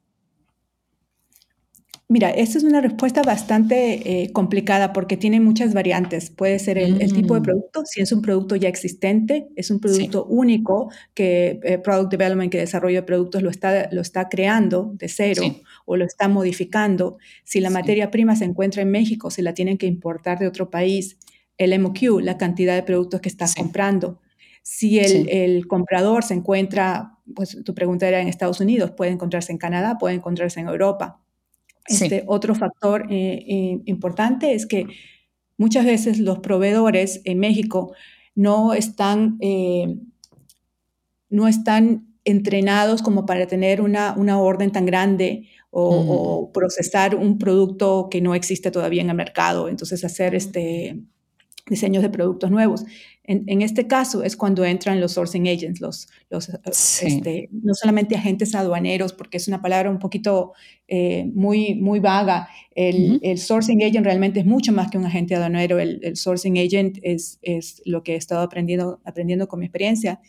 Mira, 2.11 2.31
esta 2.31 2.57
es 2.57 2.63
una 2.63 2.81
respuesta 2.81 3.21
bastante 3.21 4.23
eh, 4.23 4.31
complicada 4.31 4.93
porque 4.93 5.15
tiene 5.15 5.39
muchas 5.39 5.75
variantes. 5.75 6.31
Puede 6.31 6.57
ser 6.57 6.79
el, 6.79 6.97
tipo 7.13 7.35
de 7.35 7.41
mm. 7.41 7.43
producto, 7.43 7.83
si 7.85 8.01
es 8.01 8.11
un 8.11 8.23
producto 8.23 8.55
ya 8.55 8.67
existente, 8.67 9.47
es 9.55 9.69
un 9.69 9.79
producto 9.79 10.25
único 10.25 10.91
que 11.13 11.59
eh, 11.61 11.77
Product 11.77 12.09
Development, 12.09 12.51
que 12.51 12.57
desarrollo 12.57 12.95
de 12.95 13.03
productos 13.03 13.43
lo 13.43 13.51
está, 13.51 13.89
lo 13.91 14.01
está 14.01 14.27
creando 14.27 14.91
de 14.95 15.07
cero 15.07 15.43
o 15.85 15.97
lo 15.97 16.05
está 16.05 16.27
modificando. 16.27 17.19
Si 17.43 17.59
la 17.59 17.69
materia 17.69 18.09
prima 18.09 18.35
se 18.35 18.45
encuentra 18.45 18.81
en 18.81 18.89
México, 18.89 19.29
si 19.29 19.43
la 19.43 19.53
tienen 19.53 19.77
que 19.77 19.85
importar 19.85 20.39
de 20.39 20.47
otro 20.47 20.71
país, 20.71 21.15
el 21.59 21.79
MOQ, 21.79 22.21
la 22.23 22.39
cantidad 22.39 22.73
de 22.73 22.81
productos 22.81 23.21
que 23.21 23.29
estás 23.29 23.53
comprando. 23.53 24.19
Si 24.63 24.97
el, 24.97 25.67
comprador 25.67 26.23
se 26.23 26.33
encuentra, 26.33 27.18
pues 27.35 27.57
tu 27.63 27.73
pregunta 27.73 28.07
era 28.07 28.21
en 28.21 28.27
Estados 28.27 28.59
Unidos, 28.59 28.91
puede 28.91 29.11
encontrarse 29.11 29.51
en 29.51 29.57
Canadá, 29.57 29.97
puede 29.99 30.15
encontrarse 30.15 30.59
en 30.59 30.67
Europa. 30.67 31.21
Este, 31.87 32.23
Otro 32.27 32.53
factor 32.55 33.07
eh, 33.11 33.45
eh, 33.47 33.81
importante 33.85 34.53
es 34.53 34.65
que 34.65 34.85
muchas 35.57 35.85
veces 35.85 36.19
los 36.19 36.39
proveedores 36.39 37.21
en 37.25 37.39
México 37.39 37.93
no 38.35 38.73
están, 38.73 39.37
eh, 39.41 39.97
no 41.29 41.47
están 41.47 42.07
entrenados 42.25 43.01
como 43.01 43.25
para 43.25 43.47
tener 43.47 43.81
una, 43.81 44.13
una 44.15 44.39
orden 44.39 44.71
tan 44.71 44.85
grande 44.85 45.47
o, 45.71 46.51
procesar 46.53 47.15
un 47.15 47.37
producto 47.37 48.07
que 48.09 48.21
no 48.21 48.35
existe 48.35 48.71
todavía 48.71 49.01
en 49.01 49.09
el 49.09 49.15
mercado. 49.15 49.67
Entonces, 49.67 50.03
hacer 50.03 50.35
este, 50.35 51.01
diseños 51.69 52.03
de 52.03 52.09
productos 52.09 52.51
nuevos. 52.51 52.85
En, 53.31 53.61
este 53.61 53.85
caso 53.85 54.23
es 54.23 54.35
cuando 54.35 54.65
entran 54.65 54.99
los 54.99 55.11
sourcing 55.11 55.47
agents, 55.47 55.79
los, 55.81 56.07
los 56.31 56.49
este, 56.73 57.47
no 57.51 57.75
solamente 57.75 58.15
agentes 58.15 58.55
aduaneros, 58.55 59.13
porque 59.13 59.37
es 59.37 59.47
una 59.47 59.61
palabra 59.61 59.91
un 59.91 59.99
poquito 59.99 60.53
eh, 60.87 61.29
muy, 61.35 61.75
muy 61.75 61.99
vaga. 61.99 62.49
El, 62.73 63.19
el, 63.21 63.37
sourcing 63.37 63.83
agent 63.83 64.03
realmente 64.03 64.39
es 64.39 64.47
mucho 64.47 64.73
más 64.73 64.89
que 64.89 64.97
un 64.97 65.05
agente 65.05 65.35
aduanero. 65.35 65.77
El, 65.77 65.99
el 66.01 66.15
sourcing 66.15 66.57
agent 66.57 66.97
es, 67.03 67.37
es, 67.43 67.83
lo 67.85 68.01
que 68.01 68.13
he 68.13 68.15
estado 68.15 68.41
aprendiendo, 68.41 68.99
aprendiendo 69.05 69.47
con 69.47 69.59
mi 69.59 69.67
experiencia. 69.67 70.21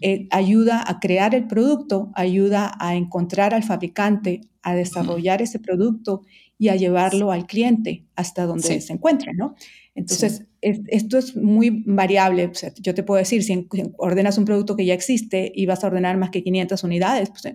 Eh, 0.00 0.26
ayuda 0.30 0.82
a 0.86 0.98
crear 0.98 1.34
el 1.34 1.46
producto, 1.46 2.10
ayuda 2.14 2.72
a 2.80 2.94
encontrar 2.94 3.52
al 3.52 3.64
fabricante, 3.64 4.40
a 4.62 4.74
desarrollar 4.74 5.42
ese 5.42 5.58
producto 5.58 6.22
y 6.56 6.68
a 6.68 6.76
llevarlo 6.76 7.32
al 7.32 7.46
cliente 7.46 8.06
hasta 8.16 8.46
donde 8.46 8.80
se 8.80 8.92
encuentre, 8.94 9.34
¿no? 9.34 9.56
Entonces, 9.94 10.46
esto 10.60 11.18
es 11.18 11.36
muy 11.36 11.82
variable. 11.86 12.50
yo 12.80 12.94
te 12.94 13.02
puedo 13.02 13.18
decir, 13.18 13.42
si, 13.42 13.66
ordenas 13.96 14.38
un 14.38 14.44
producto 14.44 14.76
que 14.76 14.84
ya 14.84 14.94
existe 14.94 15.50
y 15.54 15.66
vas 15.66 15.84
a 15.84 15.86
ordenar 15.86 16.16
más 16.16 16.30
que 16.30 16.42
500 16.42 16.84
unidades, 16.84 17.30
pues 17.30 17.54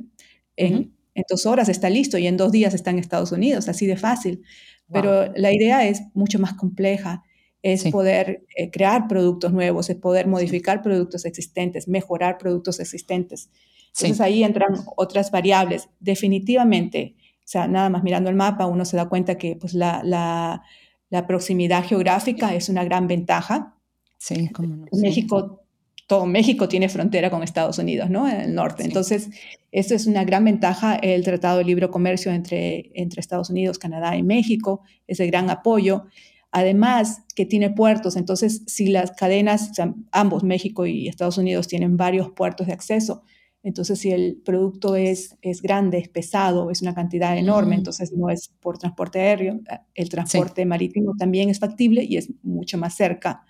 en, 0.55 0.93
dos 1.29 1.45
horas 1.45 1.69
está 1.69 1.89
listo 1.89 2.17
y 2.17 2.27
en 2.27 2.35
dos 2.35 2.51
días 2.51 2.73
está 2.73 2.91
en 2.91 2.99
Estados 2.99 3.31
Unidos, 3.31 3.69
así 3.69 3.85
de 3.85 3.97
fácil. 3.97 4.43
Pero 4.91 5.31
la 5.35 5.53
idea 5.53 5.87
es 5.87 6.03
mucho 6.13 6.39
más 6.39 6.53
compleja 6.53 7.23
es 7.65 7.83
poder 7.85 8.45
eh, 8.55 8.69
crear 8.69 9.07
productos 9.07 9.51
nuevos, 9.51 9.89
es 9.89 9.95
poder 9.95 10.27
modificar 10.27 10.83
productos 10.83 11.25
existentes, 11.25 11.87
mejorar 11.87 12.37
productos 12.37 12.79
existentes. 12.79 13.49
Entonces 13.87 14.21
ahí 14.21 14.43
entran 14.43 14.75
otras 14.97 15.31
variables. 15.31 15.89
Definitivamente, 15.99 17.15
o 17.39 17.47
sea, 17.47 17.67
nada 17.67 17.89
más 17.89 18.03
mirando 18.03 18.29
el 18.29 18.35
mapa, 18.35 18.67
uno 18.67 18.85
se 18.85 18.97
da 18.97 19.09
cuenta 19.09 19.39
que 19.39 19.55
pues, 19.55 19.73
la, 19.73 20.01
la, 20.03 20.61
la 21.09 21.27
proximidad 21.27 21.85
geográfica 21.85 22.53
es 22.53 22.69
una 22.69 22.83
gran 22.83 23.07
ventaja. 23.07 23.75
Sí, 24.17 24.49
como 24.49 24.75
no. 24.75 24.85
México, 24.93 25.63
todo 26.07 26.25
México 26.25 26.67
tiene 26.67 26.89
frontera 26.89 27.29
con 27.29 27.43
Estados 27.43 27.77
Unidos, 27.79 28.09
¿no? 28.09 28.27
En 28.27 28.41
el 28.41 28.55
norte. 28.55 28.83
Entonces, 28.83 29.29
esto 29.71 29.95
es 29.95 30.07
una 30.07 30.23
gran 30.23 30.45
ventaja. 30.45 30.95
El 30.95 31.23
Tratado 31.23 31.59
de 31.59 31.65
Libre 31.65 31.89
Comercio 31.89 32.31
entre, 32.31 32.91
entre 32.93 33.19
Estados 33.19 33.49
Unidos, 33.49 33.79
Canadá 33.79 34.15
y 34.15 34.23
México 34.23 34.81
es 35.07 35.17
de 35.17 35.27
gran 35.27 35.49
apoyo. 35.49 36.05
Además, 36.51 37.23
que 37.35 37.45
tiene 37.45 37.69
puertos, 37.69 38.15
entonces 38.15 38.61
si 38.65 38.87
las 38.87 39.11
cadenas, 39.11 39.71
ambos, 40.11 40.43
México 40.45 40.85
y 40.85 41.09
Estados 41.09 41.37
Unidos, 41.37 41.67
tienen 41.67 41.97
varios 41.97 42.31
puertos 42.31 42.67
de 42.67 42.73
acceso, 42.73 43.23
entonces 43.65 43.97
si 43.97 44.11
el 44.11 44.39
producto 44.45 44.95
es, 44.95 45.35
es 45.41 45.63
grande, 45.63 45.97
es 45.97 46.07
pesado, 46.07 46.69
es 46.69 46.83
una 46.83 46.93
cantidad 46.93 47.35
enorme, 47.35 47.73
entonces 47.73 48.13
no 48.13 48.29
es 48.29 48.53
por 48.59 48.77
transporte 48.77 49.19
aéreo, 49.19 49.59
el 49.95 50.09
transporte 50.09 50.67
marítimo 50.67 51.13
también 51.17 51.49
es 51.49 51.57
factible 51.57 52.03
y 52.03 52.17
es 52.17 52.31
mucho 52.43 52.77
más 52.77 52.95
cerca. 52.95 53.43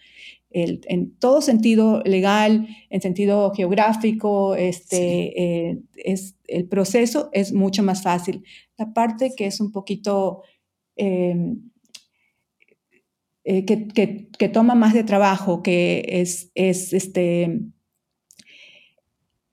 en 0.51 1.17
todo 1.17 1.41
sentido 1.41 2.01
legal, 2.05 2.65
en 2.89 3.01
sentido 3.01 3.51
geográfico, 3.53 4.55
este, 4.55 5.72
eh, 5.72 5.79
es, 5.98 6.38
el 6.48 6.65
proceso 6.69 7.29
es 7.34 7.51
mucho 7.51 7.84
más 7.84 8.01
fácil. 8.01 8.45
La 8.77 8.93
parte 8.93 9.34
que 9.36 9.48
es 9.48 9.60
un 9.60 9.74
poquito... 9.74 10.43
Em, 10.95 11.72
eh, 13.43 13.63
que, 13.65 13.88
que, 14.39 14.50
toma 14.50 14.74
más 14.74 14.95
de 14.95 15.03
trabajo, 15.03 15.62
que 15.62 16.03
es, 16.07 16.50
es 16.55 16.93
este, 16.93 17.60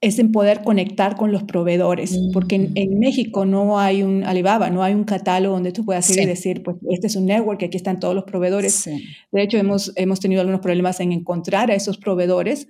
es 0.03 0.19
en 0.19 0.33
poder 0.33 0.63
conectar 0.63 1.15
con 1.15 1.31
los 1.31 1.43
proveedores, 1.43 2.19
porque 2.33 2.55
en, 2.55 2.73
mm. 2.73 2.99
México 2.99 3.45
no 3.45 3.79
hay 3.79 4.03
un 4.03 4.25
Alibaba, 4.25 4.69
no 4.69 4.83
hay 4.83 4.93
un 4.93 5.05
catálogo 5.05 5.55
donde 5.55 5.71
tú 5.71 5.85
puedas 5.85 6.09
ir 6.09 6.21
y 6.21 6.25
decir, 6.25 6.61
pues 6.61 6.75
este 6.89 7.07
es 7.07 7.15
un 7.15 7.25
network, 7.25 7.63
aquí 7.63 7.77
están 7.77 8.01
todos 8.01 8.13
los 8.13 8.25
proveedores. 8.25 8.83
De 9.31 9.41
hecho, 9.41 9.57
hemos, 9.57 9.93
hemos 9.95 10.19
tenido 10.19 10.41
algunos 10.41 10.59
problemas 10.59 10.99
en 10.99 11.13
encontrar 11.13 11.71
a 11.71 11.75
esos 11.75 11.97
proveedores, 11.97 12.67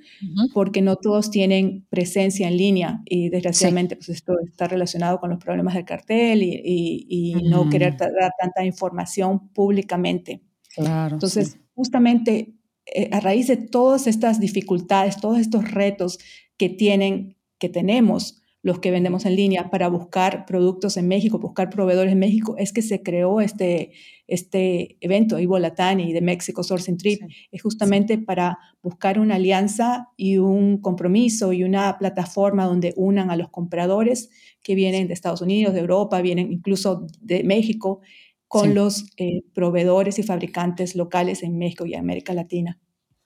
porque 0.54 0.84
no 0.84 0.96
todos 0.96 1.32
tienen 1.32 1.88
presencia 1.90 2.48
en 2.48 2.56
línea 2.56 3.02
y 3.06 3.30
desgraciadamente 3.30 3.96
pues 3.96 4.10
esto 4.10 4.34
está 4.48 4.68
relacionado 4.68 5.20
con 5.20 5.32
los 5.32 5.44
problemas 5.44 5.74
del 5.74 5.86
cartel 5.86 6.44
y, 6.44 6.62
y, 7.10 7.34
no 7.50 7.68
querer 7.68 7.98
dar 7.98 8.32
tanta 8.40 8.63
información 8.63 9.50
públicamente. 9.50 10.44
Claro, 10.75 11.16
Entonces, 11.16 11.58
justamente 11.74 12.54
eh, 12.86 13.10
a 13.13 13.22
raíz 13.22 13.48
de 13.48 13.56
todas 13.56 14.08
estas 14.08 14.42
dificultades, 14.42 15.18
todos 15.18 15.40
estos 15.40 15.72
retos, 15.72 16.20
que 16.57 16.69
tienen, 16.69 17.38
que 17.60 17.69
tenemos 17.69 18.43
los 18.63 18.79
que 18.79 18.91
vendemos 18.91 19.25
en 19.25 19.36
línea 19.36 19.69
para 19.69 19.89
buscar 19.89 20.45
productos 20.45 20.95
en 20.95 21.10
México, 21.10 21.38
buscar 21.38 21.69
proveedores 21.69 22.13
en 22.13 22.19
México, 22.19 22.55
es 22.57 22.72
que 22.72 22.81
se 22.81 23.03
creó 23.03 23.41
este, 23.41 23.91
este 24.25 24.98
evento, 25.01 25.38
Ivo 25.38 25.60
Latani 25.60 26.13
de 26.13 26.22
México 26.22 26.63
Sourcing 26.63 26.98
Trip, 26.98 27.22
es 27.51 27.62
justamente 27.62 28.17
para 28.17 28.57
buscar 28.81 29.19
una 29.19 29.36
alianza 29.36 30.07
y 30.15 30.38
un 30.38 30.77
compromiso 30.77 31.51
y 31.51 31.65
una 31.65 31.98
plataforma 31.98 32.65
donde 32.65 32.93
unan 32.95 33.31
a 33.31 33.36
los 33.36 33.50
compradores 33.50 34.29
que 34.63 34.75
vienen 34.75 35.07
de 35.07 35.13
Estados 35.13 35.41
Unidos, 35.41 35.74
de 35.74 35.81
Europa, 35.81 36.22
vienen 36.22 36.53
incluso 36.53 37.05
de 37.19 37.43
México, 37.43 38.00
con 38.48 38.75
los 38.75 39.07
eh, 39.17 39.41
proveedores 39.53 40.19
y 40.19 40.24
fabricantes 40.24 40.95
locales 40.95 41.41
en 41.41 41.57
México 41.57 41.88
y 41.88 41.95
América 41.95 42.33
Latina. 42.33 42.79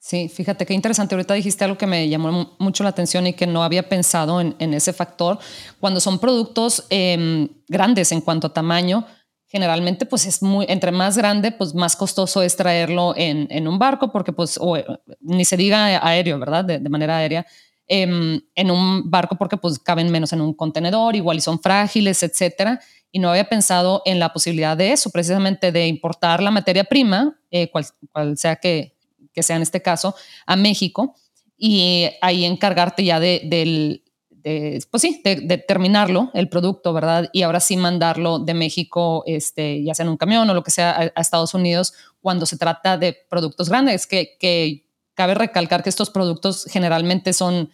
Sí, 0.07 0.29
fíjate 0.29 0.65
qué 0.65 0.73
interesante. 0.73 1.15
Ahorita 1.15 1.33
dijiste 1.33 1.65
algo 1.65 1.77
que 1.77 1.85
me 1.85 2.07
llamó 2.07 2.55
mucho 2.59 2.81
la 2.85 2.91
atención 2.91 3.27
y 3.27 3.33
que 3.33 3.45
no 3.45 3.61
había 3.61 3.89
pensado 3.89 4.39
en, 4.39 4.73
ese 4.73 4.93
factor. 4.93 5.37
Cuando 5.81 5.99
son 5.99 6.19
productos 6.19 6.85
em, 6.89 7.49
grandes 7.67 8.13
en 8.13 8.21
cuanto 8.21 8.47
a 8.47 8.53
tamaño, 8.53 9.05
generalmente 9.47 10.05
pues 10.05 10.25
es 10.25 10.41
muy, 10.41 10.65
entre 10.69 10.93
más 10.93 11.17
grande, 11.17 11.51
pues 11.51 11.75
más 11.75 11.97
costoso 11.97 12.41
es 12.41 12.55
traerlo 12.55 13.15
en, 13.17 13.67
un 13.67 13.79
barco 13.79 14.09
porque 14.13 14.31
pues, 14.31 14.57
o, 14.61 14.77
ni 15.19 15.43
se 15.43 15.57
diga 15.57 15.99
aéreo, 16.01 16.39
¿verdad? 16.39 16.63
De, 16.63 16.89
manera 16.89 17.17
aérea. 17.17 17.45
Em, 17.85 18.39
en 18.55 18.71
un 18.71 19.11
barco 19.11 19.35
porque 19.35 19.57
pues 19.57 19.77
caben 19.77 20.09
menos 20.09 20.31
en 20.31 20.39
un 20.39 20.53
contenedor, 20.53 21.17
igual 21.17 21.39
y 21.39 21.41
son 21.41 21.59
frágiles, 21.59 22.23
etcétera. 22.23 22.79
Y 23.11 23.19
no 23.19 23.29
había 23.29 23.49
pensado 23.49 24.03
en 24.05 24.19
la 24.19 24.31
posibilidad 24.31 24.77
de 24.77 24.93
eso, 24.93 25.09
precisamente 25.09 25.73
de 25.73 25.85
importar 25.85 26.41
la 26.41 26.51
materia 26.51 26.85
prima, 26.85 27.37
eh, 27.51 27.69
cual, 27.69 28.37
sea 28.37 28.55
que, 28.55 28.96
que 29.37 29.43
sea 29.43 29.55
en 29.55 29.61
este 29.61 29.83
caso, 29.83 30.15
a 30.47 30.55
México 30.55 31.13
y 31.59 32.09
ahí 32.21 32.43
encargarte 32.43 33.03
ya 33.03 33.19
de, 33.19 33.41
del, 33.43 34.03
pues 34.89 35.01
sí, 35.01 35.21
de, 35.23 35.59
terminarlo, 35.59 36.31
el 36.33 36.49
producto, 36.49 36.91
¿verdad? 36.91 37.29
Y 37.33 37.43
ahora 37.43 37.59
sí 37.59 37.77
mandarlo 37.77 38.39
de 38.39 38.55
México, 38.55 39.23
este, 39.27 39.83
ya 39.83 39.93
sea 39.93 40.05
en 40.05 40.09
un 40.09 40.17
camión 40.17 40.49
o 40.49 40.55
lo 40.55 40.63
que 40.63 40.71
sea, 40.71 41.11
a, 41.15 41.21
Estados 41.21 41.53
Unidos, 41.53 41.93
cuando 42.19 42.47
se 42.47 42.57
trata 42.57 42.97
de 42.97 43.15
productos 43.29 43.69
grandes, 43.69 44.07
que, 44.07 44.37
que, 44.39 44.87
cabe 45.13 45.35
recalcar 45.35 45.83
que 45.83 45.89
estos 45.89 46.09
productos 46.09 46.65
generalmente 46.67 47.31
son, 47.33 47.71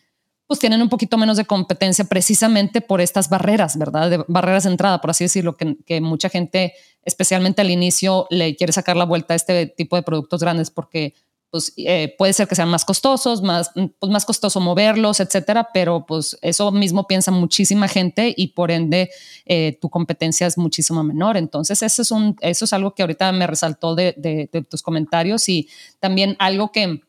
pues 0.47 0.59
tienen 0.59 0.81
un 0.81 0.89
poquito 0.89 1.17
menos 1.17 1.37
de 1.37 1.45
competencia 1.45 2.05
precisamente 2.05 2.81
por 2.81 2.99
estas 2.99 3.29
barreras, 3.29 3.77
¿verdad? 3.77 4.09
De 4.09 4.25
barreras 4.27 4.63
de 4.63 4.71
entrada, 4.71 4.99
por 4.99 5.11
así 5.11 5.23
decirlo, 5.23 5.55
que, 5.55 5.77
que 5.85 6.01
mucha 6.01 6.29
gente, 6.29 6.73
especialmente 7.05 7.61
al 7.61 7.69
inicio, 7.69 8.27
le 8.29 8.55
quiere 8.57 8.73
sacar 8.73 8.97
la 8.97 9.05
vuelta 9.05 9.33
a 9.33 9.35
este 9.37 9.67
tipo 9.67 9.95
de 9.95 10.03
productos 10.03 10.41
grandes 10.41 10.69
porque 10.69 11.15
pues 11.53 11.71
eh, 11.77 12.15
puede 12.17 12.33
ser 12.33 12.47
que 12.47 12.55
sean 12.55 12.69
más 12.69 12.83
costosos, 12.83 13.43
más, 13.43 13.69
pues 13.75 14.11
más 14.11 14.25
costoso 14.25 14.59
moverlos, 14.59 15.19
etcétera, 15.19 15.69
pero 15.71 16.03
pues 16.03 16.35
eso 16.41 16.71
mismo 16.71 17.05
piensa 17.05 17.29
muchísima 17.29 17.87
gente 17.87 18.33
y 18.35 18.47
por 18.47 18.71
ende 18.71 19.11
eh, 19.45 19.77
tu 19.79 19.91
competencia 19.91 20.47
es 20.47 20.57
muchísimo 20.57 21.03
menor. 21.03 21.37
Entonces, 21.37 21.83
eso 21.83 22.01
es, 22.01 22.09
un, 22.09 22.35
eso 22.41 22.65
es 22.65 22.73
algo 22.73 22.95
que 22.95 23.03
ahorita 23.03 23.31
me 23.33 23.45
resaltó 23.45 23.93
de, 23.93 24.49
tus 24.67 24.81
comentarios 24.81 25.47
y 25.47 25.69
también 25.99 26.35
algo 26.39 26.71
que 26.71 27.01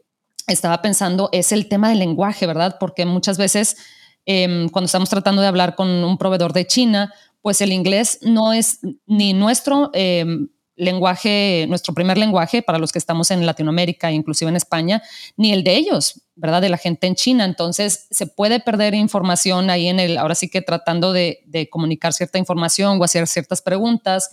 estaba 0.47 0.83
pensando 0.83 1.31
es 1.33 1.51
el 1.51 1.67
tema 1.67 1.89
del 1.89 2.01
lenguaje, 2.01 2.47
¿verdad? 2.47 2.77
Porque 2.79 3.07
muchas 3.07 3.39
veces 3.39 3.79
em, 4.27 4.69
cuando 4.69 4.85
estamos 4.85 5.09
tratando 5.09 5.41
de 5.41 5.49
hablar 5.49 5.75
con 5.75 5.89
un 5.89 6.19
proveedor 6.19 6.53
de 6.53 6.67
China, 6.67 7.15
pues 7.41 7.63
el 7.63 7.73
inglés 7.73 8.19
no 8.21 8.53
es 8.53 8.81
ni 9.07 9.33
nuestro 9.33 9.91
em, 9.95 10.49
lenguaje, 10.77 11.67
nuestro 11.69 11.95
primer 11.95 12.19
lenguaje 12.19 12.63
para 12.63 12.79
los 12.79 12.93
que 12.93 12.99
estamos 12.99 13.31
en 13.31 13.47
Latinoamérica, 13.47 14.11
inclusive 14.11 14.49
en 14.49 14.57
España, 14.57 15.03
ni 15.37 15.53
el 15.53 15.65
de 15.65 15.77
ellos, 15.77 16.23
¿verdad? 16.35 16.63
De 16.63 16.69
la 16.69 16.79
gente 16.79 17.07
en 17.07 17.15
China. 17.15 17.45
Entonces 17.45 18.07
se 18.11 18.27
puede 18.27 18.61
perder 18.61 18.95
información 18.95 19.71
ahí 19.71 19.89
en 19.89 20.01
el, 20.01 20.19
ahora 20.19 20.35
sí 20.35 20.49
que 20.49 20.63
tratando 20.63 21.13
de, 21.13 21.41
comunicar 21.71 22.13
cierta 22.13 22.39
información 22.39 23.01
o 23.01 23.05
hacer 23.05 23.27
ciertas 23.27 23.63
preguntas. 23.63 24.31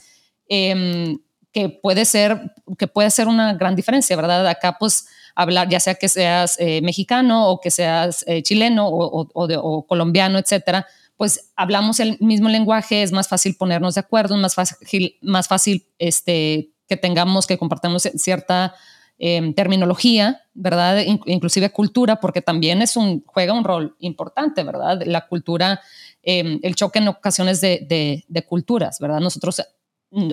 Em, 0.48 1.18
que 1.52 1.70
puede 1.70 2.06
ser, 2.06 2.54
que 2.78 2.88
puede 2.88 3.12
ser 3.12 3.28
una 3.28 3.54
gran 3.54 3.76
diferencia, 3.76 4.16
¿verdad? 4.16 4.48
Acá 4.48 4.78
pues 4.80 5.08
hablar, 5.36 5.70
ya 5.70 5.80
sea 5.80 5.96
que 5.96 6.08
seas 6.08 6.58
eh, 6.60 6.82
mexicano 6.82 7.50
o 7.50 7.60
que 7.60 7.72
seas 7.72 8.24
eh, 8.28 8.42
chileno 8.42 8.88
o, 8.88 9.28
o, 9.34 9.88
colombiano, 9.88 10.40
etcétera, 10.40 10.88
pues 11.22 11.52
hablamos 11.56 12.00
el 12.00 12.18
mismo 12.20 12.50
lenguaje, 12.50 13.04
es 13.04 13.12
más 13.12 13.28
fácil 13.28 13.56
ponernos 13.56 13.94
de 13.94 14.00
acuerdo, 14.00 14.34
es 14.34 14.42
más 14.42 14.56
fácil, 14.56 15.20
más 15.22 15.48
fácil 15.48 15.86
este, 16.00 16.72
que 16.88 16.98
tengamos, 16.98 17.46
que 17.46 17.60
compartamos 17.60 18.10
cierta 18.16 18.74
em, 19.20 19.54
terminología, 19.54 20.42
¿verdad? 20.56 20.98
inclusive 21.28 21.72
cultura, 21.72 22.20
porque 22.20 22.42
también 22.42 22.82
es 22.82 22.98
un, 22.98 23.24
juega 23.28 23.54
un 23.54 23.64
rol 23.64 23.96
importante, 24.00 24.64
¿verdad? 24.64 25.00
La 25.06 25.28
cultura, 25.28 25.80
em, 26.24 26.60
el 26.64 26.74
choque 26.74 26.98
en 26.98 27.10
ocasiones 27.10 27.62
de, 27.62 28.26
de, 28.28 28.46
culturas, 28.48 28.98
¿verdad? 29.00 29.20
Nosotros 29.20 29.62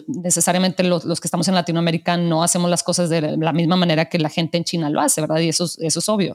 necesariamente 0.06 0.84
los, 0.84 1.04
los, 1.04 1.20
que 1.20 1.26
estamos 1.26 1.48
en 1.48 1.54
Latinoamérica 1.54 2.16
no 2.16 2.42
hacemos 2.42 2.70
las 2.70 2.82
cosas 2.82 3.10
de 3.10 3.36
la 3.36 3.52
misma 3.52 3.76
manera 3.76 4.06
que 4.08 4.18
la 4.18 4.30
gente 4.30 4.56
en 4.56 4.64
China 4.64 4.88
lo 4.88 5.02
hace, 5.02 5.20
¿verdad? 5.20 5.40
Y 5.40 5.50
eso, 5.50 5.66
eso 5.66 5.98
es 5.98 6.08
obvio. 6.08 6.34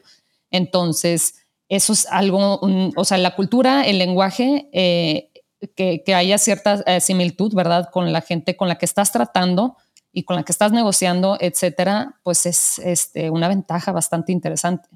Entonces, 0.52 1.43
eso 1.76 1.94
es 1.94 2.06
algo, 2.10 2.60
o 2.96 3.06
sea, 3.06 3.18
la 3.18 3.36
cultura, 3.36 3.84
el 3.86 3.98
lenguaje, 3.98 4.70
eh, 4.74 5.30
que, 5.76 6.04
que, 6.06 6.14
haya 6.14 6.38
cierta 6.38 6.84
eh, 6.86 7.00
similitud, 7.02 7.54
¿verdad? 7.56 7.90
Con 7.92 8.14
la 8.14 8.22
gente 8.22 8.56
con 8.56 8.68
la 8.68 8.78
que 8.78 8.86
estás 8.86 9.12
tratando 9.12 9.78
y 10.12 10.24
con 10.24 10.36
la 10.36 10.44
que 10.44 10.52
estás 10.52 10.72
negociando, 10.72 11.38
etcétera, 11.40 12.20
pues 12.22 12.46
es 12.46 12.80
este, 12.80 13.32
una 13.32 13.48
ventaja 13.48 13.92
bastante 13.92 14.32
interesante. 14.32 14.88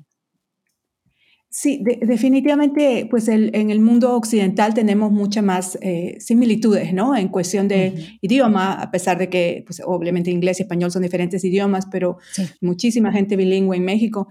Sí, 1.49 1.81
definitivamente, 1.81 3.07
pues 3.09 3.27
en 3.29 3.71
el 3.71 3.79
mundo 3.79 4.15
occidental 4.15 4.75
tenemos 4.75 5.11
muchas 5.11 5.43
más 5.43 5.79
eh, 5.81 6.17
similitudes, 6.19 6.93
¿no? 6.93 7.15
En 7.15 7.29
cuestión 7.29 7.67
de 7.67 8.19
idioma, 8.21 8.73
a 8.73 8.91
pesar 8.91 9.17
de 9.17 9.27
que, 9.29 9.63
pues 9.65 9.81
obviamente 9.83 10.29
inglés 10.29 10.59
y 10.59 10.63
español 10.63 10.91
son 10.91 11.01
diferentes 11.01 11.43
idiomas, 11.43 11.87
pero 11.89 12.17
muchísima 12.61 13.11
gente 13.11 13.35
bilingüe 13.35 13.77
en 13.77 13.85
México. 13.85 14.27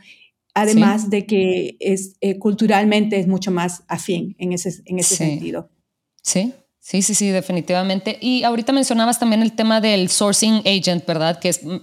Además 0.58 1.10
de 1.10 1.26
que 1.26 1.76
es, 1.80 2.16
eh, 2.22 2.38
culturalmente 2.38 3.18
es 3.18 3.26
mucho 3.26 3.50
más 3.50 3.82
afín 3.88 4.34
en 4.38 4.54
ese, 4.54 4.72
en 4.86 4.98
ese 4.98 5.14
sentido. 5.14 5.68
Sí, 6.22 6.54
sí, 6.78 7.02
sí, 7.02 7.14
sí, 7.14 7.28
definitivamente. 7.28 8.16
Y 8.22 8.42
ahorita 8.42 8.72
mencionabas 8.72 9.18
también 9.18 9.42
el 9.42 9.52
tema 9.52 9.82
del 9.82 10.08
sourcing 10.08 10.62
agent, 10.66 11.04
¿verdad? 11.04 11.38
Que 11.38 11.50
es 11.50 11.62
mm, 11.62 11.76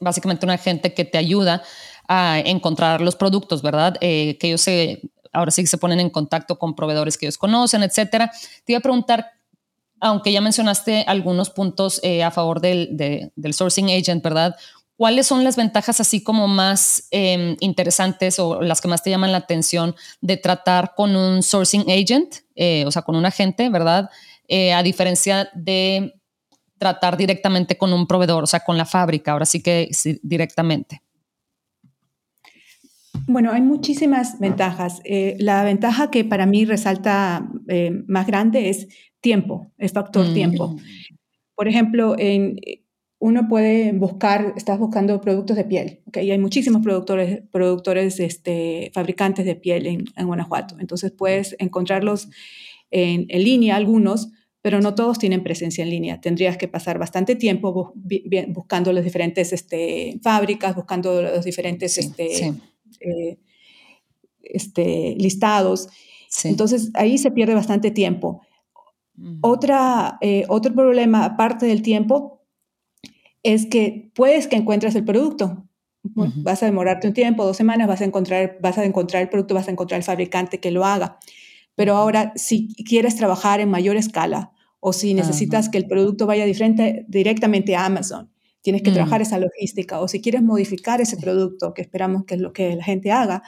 básicamente 0.00 0.46
una 0.46 0.56
gente 0.56 0.94
que 0.94 1.04
te 1.04 1.18
ayuda 1.18 1.62
a 2.08 2.38
encontrar 2.38 3.02
los 3.02 3.14
productos, 3.14 3.60
¿verdad? 3.60 3.98
Eh, 4.00 4.38
que 4.40 4.46
ellos 4.46 4.62
se, 4.62 5.02
ahora 5.34 5.50
sí 5.50 5.66
se 5.66 5.76
ponen 5.76 6.00
en 6.00 6.08
contacto 6.08 6.58
con 6.58 6.74
proveedores 6.74 7.18
que 7.18 7.26
ellos 7.26 7.36
conocen, 7.36 7.82
etcétera. 7.82 8.32
Te 8.64 8.72
iba 8.72 8.78
a 8.78 8.82
preguntar, 8.82 9.32
aunque 10.00 10.32
ya 10.32 10.40
mencionaste 10.40 11.04
algunos 11.06 11.50
puntos 11.50 12.00
eh, 12.02 12.24
a 12.24 12.30
favor 12.30 12.62
del, 12.62 12.88
del 13.36 13.52
sourcing 13.52 13.90
agent, 13.90 14.24
¿verdad? 14.24 14.56
¿Cuáles 14.98 15.28
son 15.28 15.44
las 15.44 15.54
ventajas 15.54 16.00
así 16.00 16.24
como 16.24 16.48
más 16.48 17.06
em, 17.12 17.56
interesantes 17.60 18.40
o 18.40 18.60
las 18.60 18.80
que 18.80 18.88
más 18.88 19.00
te 19.00 19.10
llaman 19.10 19.30
la 19.30 19.38
atención 19.38 19.94
de 20.20 20.36
tratar 20.36 20.94
con 20.96 21.14
un 21.14 21.44
sourcing 21.44 21.88
agent, 21.88 22.38
eh, 22.56 22.82
o 22.84 22.90
sea, 22.90 23.02
con 23.02 23.14
un 23.14 23.24
agente, 23.24 23.68
¿verdad? 23.70 24.10
Eh, 24.48 24.72
a 24.72 24.82
diferencia 24.82 25.50
de 25.54 26.14
tratar 26.78 27.16
directamente 27.16 27.78
con 27.78 27.92
un 27.92 28.08
proveedor, 28.08 28.42
o 28.42 28.46
sea, 28.48 28.58
con 28.58 28.76
la 28.76 28.84
fábrica, 28.84 29.30
ahora 29.30 29.46
sí 29.46 29.62
que 29.62 29.88
directamente. 30.20 31.00
Bueno, 33.28 33.52
hay 33.52 33.62
muchísimas 33.62 34.40
ventajas. 34.40 35.00
Eh, 35.04 35.36
la 35.38 35.62
ventaja 35.62 36.10
que 36.10 36.24
para 36.24 36.44
mí 36.44 36.64
resalta 36.64 37.48
más 38.08 38.26
grande 38.26 38.68
es 38.68 38.88
tiempo, 39.20 39.70
es 39.78 39.92
factor 39.92 40.26
mm. 40.26 40.34
tiempo. 40.34 40.76
Por 41.54 41.68
ejemplo, 41.68 42.16
en, 42.18 42.56
uno 43.20 43.48
puede 43.48 43.92
buscar, 43.92 44.54
estás 44.56 44.78
buscando 44.78 45.20
productos 45.20 45.56
de 45.56 45.64
piel, 45.64 46.00
¿ok? 46.06 46.18
Y 46.18 46.30
hay 46.30 46.38
muchísimos 46.38 46.82
productores, 46.82 47.42
productores 47.50 48.20
este, 48.20 48.92
fabricantes 48.94 49.44
de 49.44 49.56
piel 49.56 49.86
en, 49.86 50.26
Guanajuato. 50.26 50.76
Entonces 50.78 51.10
puedes 51.10 51.56
encontrarlos 51.58 52.28
en, 52.90 53.26
línea, 53.26 53.74
algunos, 53.74 54.30
pero 54.62 54.80
no 54.80 54.94
todos 54.94 55.18
tienen 55.18 55.42
presencia 55.42 55.82
en 55.82 55.90
línea. 55.90 56.20
Tendrías 56.20 56.56
que 56.56 56.68
pasar 56.68 56.98
bastante 56.98 57.34
tiempo 57.34 57.92
buscando 58.48 58.92
las 58.92 59.02
diferentes 59.02 59.52
este, 59.52 60.20
fábricas, 60.22 60.76
buscando 60.76 61.20
los 61.20 61.44
diferentes 61.44 61.98
este, 61.98 62.54
eh, 63.00 63.38
este, 64.42 65.16
listados. 65.18 65.88
Entonces 66.44 66.90
ahí 66.94 67.18
se 67.18 67.32
pierde 67.32 67.54
bastante 67.54 67.90
tiempo. 67.90 68.42
Otra, 69.40 70.18
eh, 70.20 70.44
otro 70.48 70.72
problema, 70.72 71.24
aparte 71.24 71.66
del 71.66 71.82
tiempo, 71.82 72.37
es 73.54 73.66
que 73.66 74.10
puedes 74.14 74.46
que 74.46 74.56
encuentres 74.56 74.94
el 74.94 75.04
producto. 75.04 75.64
Vas 76.02 76.62
a 76.62 76.66
demorarte 76.66 77.06
un 77.06 77.14
tiempo, 77.14 77.44
dos 77.44 77.56
semanas, 77.56 77.88
vas 77.88 78.00
a, 78.00 78.04
encontrar, 78.04 78.58
vas 78.60 78.78
a 78.78 78.84
encontrar 78.84 79.22
el 79.22 79.28
producto, 79.28 79.54
vas 79.54 79.68
a 79.68 79.70
encontrar 79.70 79.98
el 79.98 80.04
fabricante 80.04 80.60
que 80.60 80.70
lo 80.70 80.84
haga. 80.84 81.18
Pero 81.74 81.96
ahora, 81.96 82.32
si 82.36 82.74
quieres 82.84 83.16
trabajar 83.16 83.60
en 83.60 83.70
mayor 83.70 83.96
escala 83.96 84.52
o 84.80 84.92
si 84.92 85.14
necesitas 85.14 85.68
que 85.68 85.78
el 85.78 85.86
producto 85.86 86.26
vaya 86.26 86.44
diferente, 86.44 87.04
directamente 87.08 87.74
a 87.74 87.86
Amazon, 87.86 88.30
tienes 88.60 88.82
que 88.82 88.90
trabajar 88.90 89.20
mm. 89.20 89.22
esa 89.22 89.38
logística. 89.38 90.00
O 90.00 90.08
si 90.08 90.20
quieres 90.20 90.42
modificar 90.42 91.00
ese 91.00 91.16
producto, 91.16 91.72
que 91.74 91.82
esperamos 91.82 92.24
que 92.24 92.34
es 92.34 92.40
lo 92.40 92.52
que 92.52 92.76
la 92.76 92.84
gente 92.84 93.10
haga, 93.12 93.42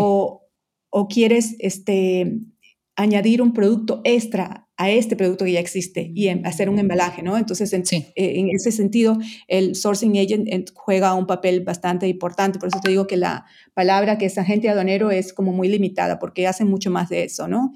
o, 0.00 0.42
o, 0.90 1.08
quieres 1.08 1.56
este, 1.58 2.38
añadir 2.96 3.42
un 3.42 3.52
producto 3.52 4.00
extra 4.04 4.63
a 4.76 4.90
este 4.90 5.14
producto 5.14 5.44
que 5.44 5.52
ya 5.52 5.60
existe 5.60 6.10
y 6.14 6.28
hacer 6.28 6.68
un 6.68 6.78
embalaje, 6.78 7.22
¿no? 7.22 7.38
Entonces, 7.38 7.72
en, 7.72 7.82
eh, 7.92 8.12
en, 8.16 8.48
ese 8.50 8.72
sentido, 8.72 9.18
el 9.46 9.76
sourcing 9.76 10.18
agent 10.18 10.70
juega 10.74 11.14
un 11.14 11.26
papel 11.26 11.60
bastante 11.60 12.08
importante. 12.08 12.58
Por 12.58 12.68
eso 12.68 12.80
te 12.82 12.90
digo 12.90 13.06
que 13.06 13.16
la 13.16 13.44
palabra 13.72 14.18
que 14.18 14.26
es 14.26 14.36
agente 14.36 14.68
aduanero 14.68 15.12
es 15.12 15.32
como 15.32 15.52
muy 15.52 15.68
limitada, 15.68 16.18
porque 16.18 16.46
hacen 16.48 16.68
mucho 16.68 16.90
más 16.90 17.08
de 17.08 17.24
eso, 17.24 17.46
¿no? 17.46 17.72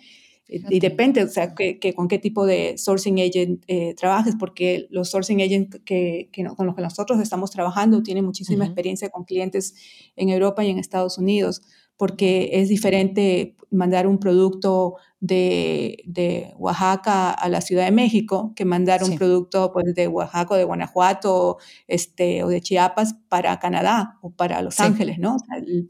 Y 0.50 0.80
depende, 0.80 1.22
o 1.22 1.28
sea, 1.28 1.54
que, 1.54 1.78
con 1.94 2.08
qué 2.08 2.18
tipo 2.18 2.46
de 2.46 2.78
sourcing 2.78 3.20
agent 3.20 3.62
eh, 3.68 3.94
trabajes, 3.94 4.34
porque 4.38 4.86
los 4.88 5.10
sourcing 5.10 5.42
agents 5.42 5.78
que, 5.84 6.30
que 6.32 6.42
con 6.44 6.66
los 6.66 6.74
que 6.74 6.80
nosotros 6.80 7.20
estamos 7.20 7.50
trabajando 7.50 8.02
tienen 8.02 8.24
muchísima 8.24 8.64
experiencia 8.64 9.10
con 9.10 9.24
clientes 9.24 9.74
en 10.16 10.30
Europa 10.30 10.64
y 10.64 10.70
en 10.70 10.78
Estados 10.78 11.18
Unidos, 11.18 11.60
porque 11.98 12.48
es 12.54 12.70
diferente 12.70 13.56
mandar 13.70 14.06
un 14.06 14.18
producto 14.18 14.94
de, 15.20 16.02
de, 16.06 16.52
Oaxaca 16.56 17.30
a 17.30 17.48
la 17.48 17.60
Ciudad 17.60 17.84
de 17.84 17.90
México 17.90 18.52
que 18.54 18.64
mandar 18.64 19.02
un 19.02 19.16
producto 19.16 19.72
pues, 19.72 19.94
de 19.94 20.06
Oaxaca 20.06 20.54
o 20.54 20.56
de 20.56 20.64
Guanajuato 20.64 21.58
este, 21.86 22.44
o 22.44 22.48
de 22.48 22.60
Chiapas 22.60 23.14
para 23.28 23.58
Canadá 23.58 24.18
o 24.22 24.30
para 24.30 24.62
Los 24.62 24.80
Ángeles, 24.80 25.18
¿no? 25.18 25.36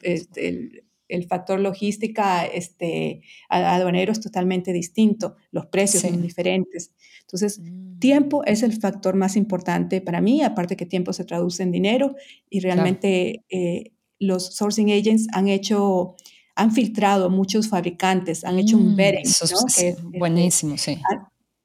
El, 0.03 0.83
el, 1.09 1.27
factor 1.27 1.61
logística 1.61 2.47
este, 2.47 3.23
aduanero 3.49 4.13
es 4.13 4.21
totalmente 4.21 4.73
distinto, 4.73 5.37
los 5.51 5.67
precios 5.67 6.03
son 6.03 6.23
diferentes. 6.23 6.93
Entonces, 7.23 7.61
mm. 7.61 7.99
tiempo 7.99 8.45
es 8.45 8.63
el 8.63 8.73
factor 8.79 9.15
más 9.15 9.37
importante 9.37 10.01
para 10.01 10.21
mí, 10.21 10.43
aparte 10.43 10.77
que 10.77 10.87
tiempo 10.87 11.13
se 11.13 11.25
traduce 11.25 11.63
en 11.63 11.73
dinero 11.73 12.15
y 12.49 12.61
realmente 12.61 13.45
eh, 13.51 13.93
los 14.19 14.55
sourcing 14.55 14.91
agents 14.91 15.29
han 15.33 15.49
hecho 15.49 16.17
han 16.59 16.73
filtrado 16.73 17.31
muchos 17.31 17.69
fabricantes, 17.69 18.45
han 18.45 18.59
hecho 18.59 18.77
un 18.77 18.95
mm, 18.95 18.97
vetting. 18.97 19.25
¿no? 19.25 19.67
que 19.77 19.89
este, 19.91 20.03
buenísimo, 20.19 20.77
sí. 20.77 21.01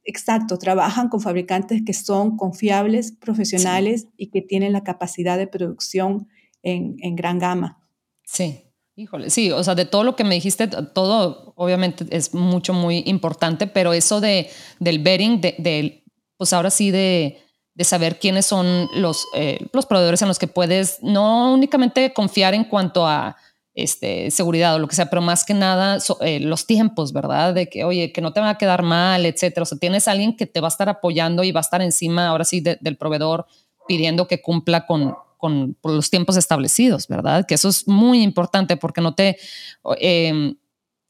exacto, 0.03 0.59
trabajan 0.59 1.09
con 1.09 1.19
fabricantes 1.19 1.81
que 1.83 1.93
son 1.93 2.37
confiables, 2.37 3.11
profesionales 3.11 4.05
y 4.17 4.27
que 4.29 4.43
tienen 4.43 4.71
la 4.71 4.83
capacidad 4.83 5.39
de 5.39 5.47
producción 5.47 6.27
en, 6.61 6.95
en, 6.99 7.15
gran 7.15 7.39
gama. 7.39 7.79
Sí, 8.23 8.65
híjole, 8.95 9.31
sí, 9.31 9.51
o 9.51 9.63
sea, 9.63 9.73
de 9.73 9.85
todo 9.85 10.03
lo 10.03 10.15
que 10.15 10.23
me 10.23 10.35
dijiste, 10.35 10.67
todo 10.67 11.53
obviamente 11.55 12.05
es 12.11 12.35
mucho, 12.35 12.73
muy 12.73 13.01
importante, 13.07 13.65
pero 13.65 13.93
eso 13.93 14.21
de, 14.21 14.47
del 14.79 14.99
vetting, 14.99 15.41
de, 15.41 16.03
pues 16.37 16.53
ahora 16.53 16.69
sí 16.69 16.91
de 16.91 17.39
de 17.75 17.83
saber 17.83 18.19
quiénes 18.19 18.45
son 18.45 18.87
los, 18.93 19.25
eh, 19.33 19.65
los 19.73 19.87
proveedores 19.87 20.21
en 20.21 20.27
los 20.27 20.37
que 20.37 20.45
puedes 20.45 21.01
no 21.01 21.51
únicamente 21.51 22.13
confiar 22.13 22.53
en 22.53 22.65
cuanto 22.65 23.07
a 23.07 23.35
este, 23.75 24.29
seguridad 24.29 24.75
o 24.75 24.79
lo 24.79 24.87
que 24.87 24.95
sea, 24.95 25.09
pero 25.09 25.21
más 25.21 25.43
que 25.45 25.53
nada 25.53 25.97
eh, 26.21 26.39
los 26.39 26.67
tiempos, 26.67 27.11
¿verdad? 27.11 27.53
De 27.53 27.69
que, 27.69 27.83
oye, 27.83 28.11
que 28.11 28.21
no 28.21 28.31
te 28.31 28.39
va 28.39 28.51
a 28.51 28.57
quedar 28.57 28.83
mal, 28.83 29.25
etcétera. 29.25 29.63
O 29.63 29.65
sea, 29.65 29.77
tienes 29.77 30.07
a 30.07 30.11
alguien 30.11 30.35
que 30.35 30.45
te 30.45 30.59
va 30.59 30.67
a 30.67 30.69
estar 30.69 30.89
apoyando 30.89 31.43
y 31.43 31.51
va 31.51 31.59
a 31.59 31.61
estar 31.61 31.81
encima, 31.81 32.27
ahora 32.27 32.45
sí, 32.45 32.61
del 32.61 32.97
proveedor 32.97 33.45
pidiendo 33.87 34.27
que 34.27 34.41
cumpla 34.41 34.85
con, 34.85 35.15
con 35.37 35.75
los 35.83 36.09
tiempos 36.09 36.37
establecidos, 36.37 37.07
¿verdad? 37.07 37.45
Que 37.47 37.55
eso 37.55 37.69
es 37.69 37.87
muy 37.87 38.21
importante 38.21 38.77
porque 38.77 39.01
no 39.01 39.15
te... 39.15 39.37
Em, 39.97 40.55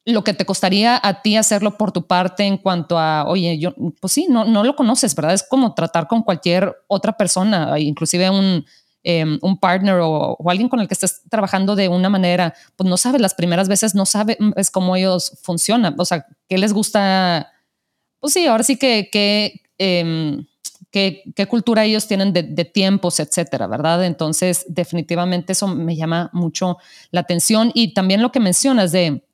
lo 0.05 0.23
que 0.23 0.33
te 0.33 0.45
costaría 0.45 0.99
a 1.01 1.21
ti 1.21 1.37
hacerlo 1.37 1.77
por 1.77 1.93
tu 1.93 2.07
parte 2.07 2.43
en 2.43 2.57
cuanto 2.57 2.99
a, 2.99 3.25
oye, 3.25 3.57
yo, 3.57 3.73
pues 4.01 4.11
sí, 4.11 4.27
no, 4.29 4.43
no 4.43 4.65
lo 4.65 4.75
conoces, 4.75 5.15
¿verdad? 5.15 5.33
Es 5.33 5.45
como 5.47 5.73
tratar 5.73 6.07
con 6.07 6.23
cualquier 6.23 6.75
otra 6.87 7.15
persona, 7.15 7.79
inclusive 7.79 8.29
un, 8.29 8.65
Em, 9.05 9.37
un 9.41 9.57
partner 9.57 9.99
o, 10.01 10.37
alguien 10.47 10.69
con 10.69 10.79
el 10.79 10.87
que 10.87 10.93
estés 10.93 11.23
trabajando 11.29 11.75
de 11.75 11.89
una 11.89 12.09
manera, 12.09 12.53
pues 12.77 12.89
no 12.89 12.95
sabes, 12.95 13.19
las 13.19 13.33
primeras 13.33 13.67
veces 13.67 13.95
no 13.95 14.05
sabes 14.05 14.37
mm, 14.39 14.53
cómo 14.71 14.95
ellos 14.95 15.37
funcionan, 15.41 15.93
o 15.97 16.05
sea, 16.05 16.25
qué 16.47 16.57
les 16.57 16.71
gusta, 16.71 17.51
pues 18.21 18.31
sí, 18.31 18.47
ahora 18.47 18.63
sí 18.63 18.77
que, 18.77 19.09
que 19.11 19.61
em, 19.77 20.45
qué, 20.89 21.23
qué 21.35 21.47
cultura 21.47 21.83
ellos 21.83 22.07
tienen 22.07 22.31
de, 22.31 22.63
tiempos, 22.63 23.19
etcétera, 23.19 23.67
¿verdad? 23.67 24.05
Entonces, 24.05 24.63
definitivamente 24.69 25.51
eso 25.51 25.67
me 25.67 25.97
llama 25.97 26.29
mucho 26.31 26.77
la 27.11 27.19
atención 27.21 27.71
y 27.73 27.93
también 27.93 28.21
lo 28.21 28.31
que 28.31 28.39
mencionas 28.39 28.93
de 28.93 29.25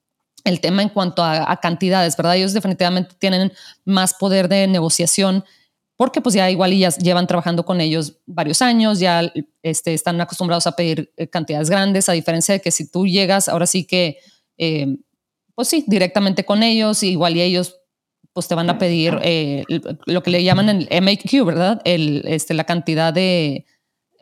el 0.45 0.61
tema 0.61 0.81
en 0.81 0.89
cuanto 0.89 1.23
a, 1.23 1.55
cantidades, 1.57 2.17
¿verdad? 2.17 2.37
Ellos 2.37 2.53
definitivamente 2.53 3.13
tienen 3.19 3.51
más 3.85 4.15
poder 4.15 4.47
de 4.47 4.65
negociación 4.65 5.43
porque 5.99 6.21
pues 6.21 6.33
ya 6.33 6.49
igual 6.49 6.71
ya 6.77 6.91
llevan 6.91 7.27
trabajando 7.27 7.65
con 7.65 7.81
ellos 7.81 8.19
varios 8.25 8.61
años, 8.61 9.01
ya 9.01 9.33
este, 9.61 9.93
están 9.93 10.21
acostumbrados 10.21 10.65
a 10.65 10.71
pedir 10.71 11.11
eh, 11.17 11.27
cantidades 11.27 11.69
grandes, 11.69 12.07
a 12.07 12.13
diferencia 12.13 12.53
de 12.53 12.61
que 12.61 12.71
si 12.71 12.89
tú 12.89 13.05
llegas, 13.05 13.49
ahora 13.49 13.67
sí 13.67 13.83
que, 13.83 14.17
eh, 14.57 14.95
pues 15.55 15.67
sí, 15.67 15.83
directamente 15.87 16.45
con 16.45 16.63
ellos, 16.63 17.03
igual 17.03 17.35
y 17.35 17.41
ellos 17.41 17.81
pues 18.31 18.47
te 18.47 18.55
van 18.55 18.69
a 18.69 18.77
pedir 18.77 19.19
eh, 19.23 19.65
lo 20.05 20.23
que 20.23 20.31
le 20.31 20.41
llaman 20.41 20.69
el 20.69 20.87
MAQ, 21.03 21.45
¿verdad? 21.45 21.81
El, 21.83 22.23
este, 22.27 22.53
la 22.53 22.63
cantidad 22.63 23.13
de, 23.13 23.65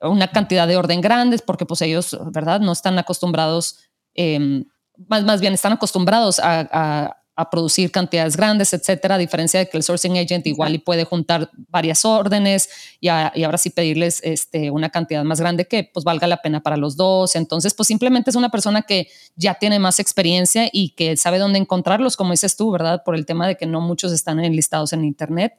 una 0.02 0.32
cantidad 0.32 0.68
de 0.68 0.78
orden 0.78 1.00
grandes, 1.00 1.44
porque 1.44 1.68
pues 1.68 1.84
ellos, 1.84 2.18
¿verdad? 2.32 2.60
No 2.60 2.72
están 2.72 2.98
acostumbrados 2.98 3.78
em, 4.16 4.66
más, 5.08 5.24
más 5.26 5.42
bien 5.42 5.54
están 5.54 5.74
acostumbrados 5.74 6.40
a, 6.40 7.18
producir 7.46 7.92
cantidades 7.92 8.36
grandes, 8.36 8.74
etcétera, 8.74 9.16
a 9.16 9.18
diferencia 9.18 9.60
de 9.60 9.70
que 9.70 9.78
el 9.78 9.84
sourcing 9.84 10.18
agent 10.18 10.46
igual 10.48 10.76
y 10.76 10.80
puede 10.80 11.04
juntar 11.04 11.50
varias 11.70 12.04
órdenes 12.04 12.70
y, 13.00 13.10
ahora 13.10 13.58
sí 13.58 13.70
pedirles 13.70 14.22
este, 14.24 14.72
una 14.72 14.90
cantidad 14.90 15.24
más 15.24 15.40
grande 15.40 15.66
que 15.66 15.90
pues 15.94 16.04
valga 16.04 16.28
la 16.28 16.38
pena 16.38 16.62
para 16.62 16.78
los 16.78 16.98
dos. 16.98 17.36
Entonces, 17.36 17.74
pues 17.74 17.88
simplemente 17.88 18.32
es 18.32 18.36
una 18.36 18.50
persona 18.50 18.82
que 18.82 19.08
ya 19.36 19.56
tiene 19.56 19.80
más 19.80 20.00
experiencia 20.00 20.70
y 20.72 20.90
que 20.96 21.16
sabe 21.18 21.38
dónde 21.38 21.60
encontrarlos, 21.60 22.18
como 22.18 22.32
dices 22.32 22.58
tú, 22.58 22.72
¿verdad? 22.72 23.04
Por 23.06 23.16
el 23.16 23.26
tema 23.26 23.48
de 23.48 23.56
que 23.56 23.66
no 23.66 23.82
muchos 23.82 24.12
están 24.12 24.40
enlistados 24.40 24.94
en 24.94 25.06
Internet 25.06 25.54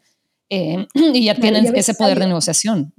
eh, 0.50 0.86
y 0.94 1.24
ya 1.24 1.34
tienen 1.34 1.74
ese 1.76 1.94
poder 1.94 2.18
de 2.18 2.26
negociación. 2.26 2.92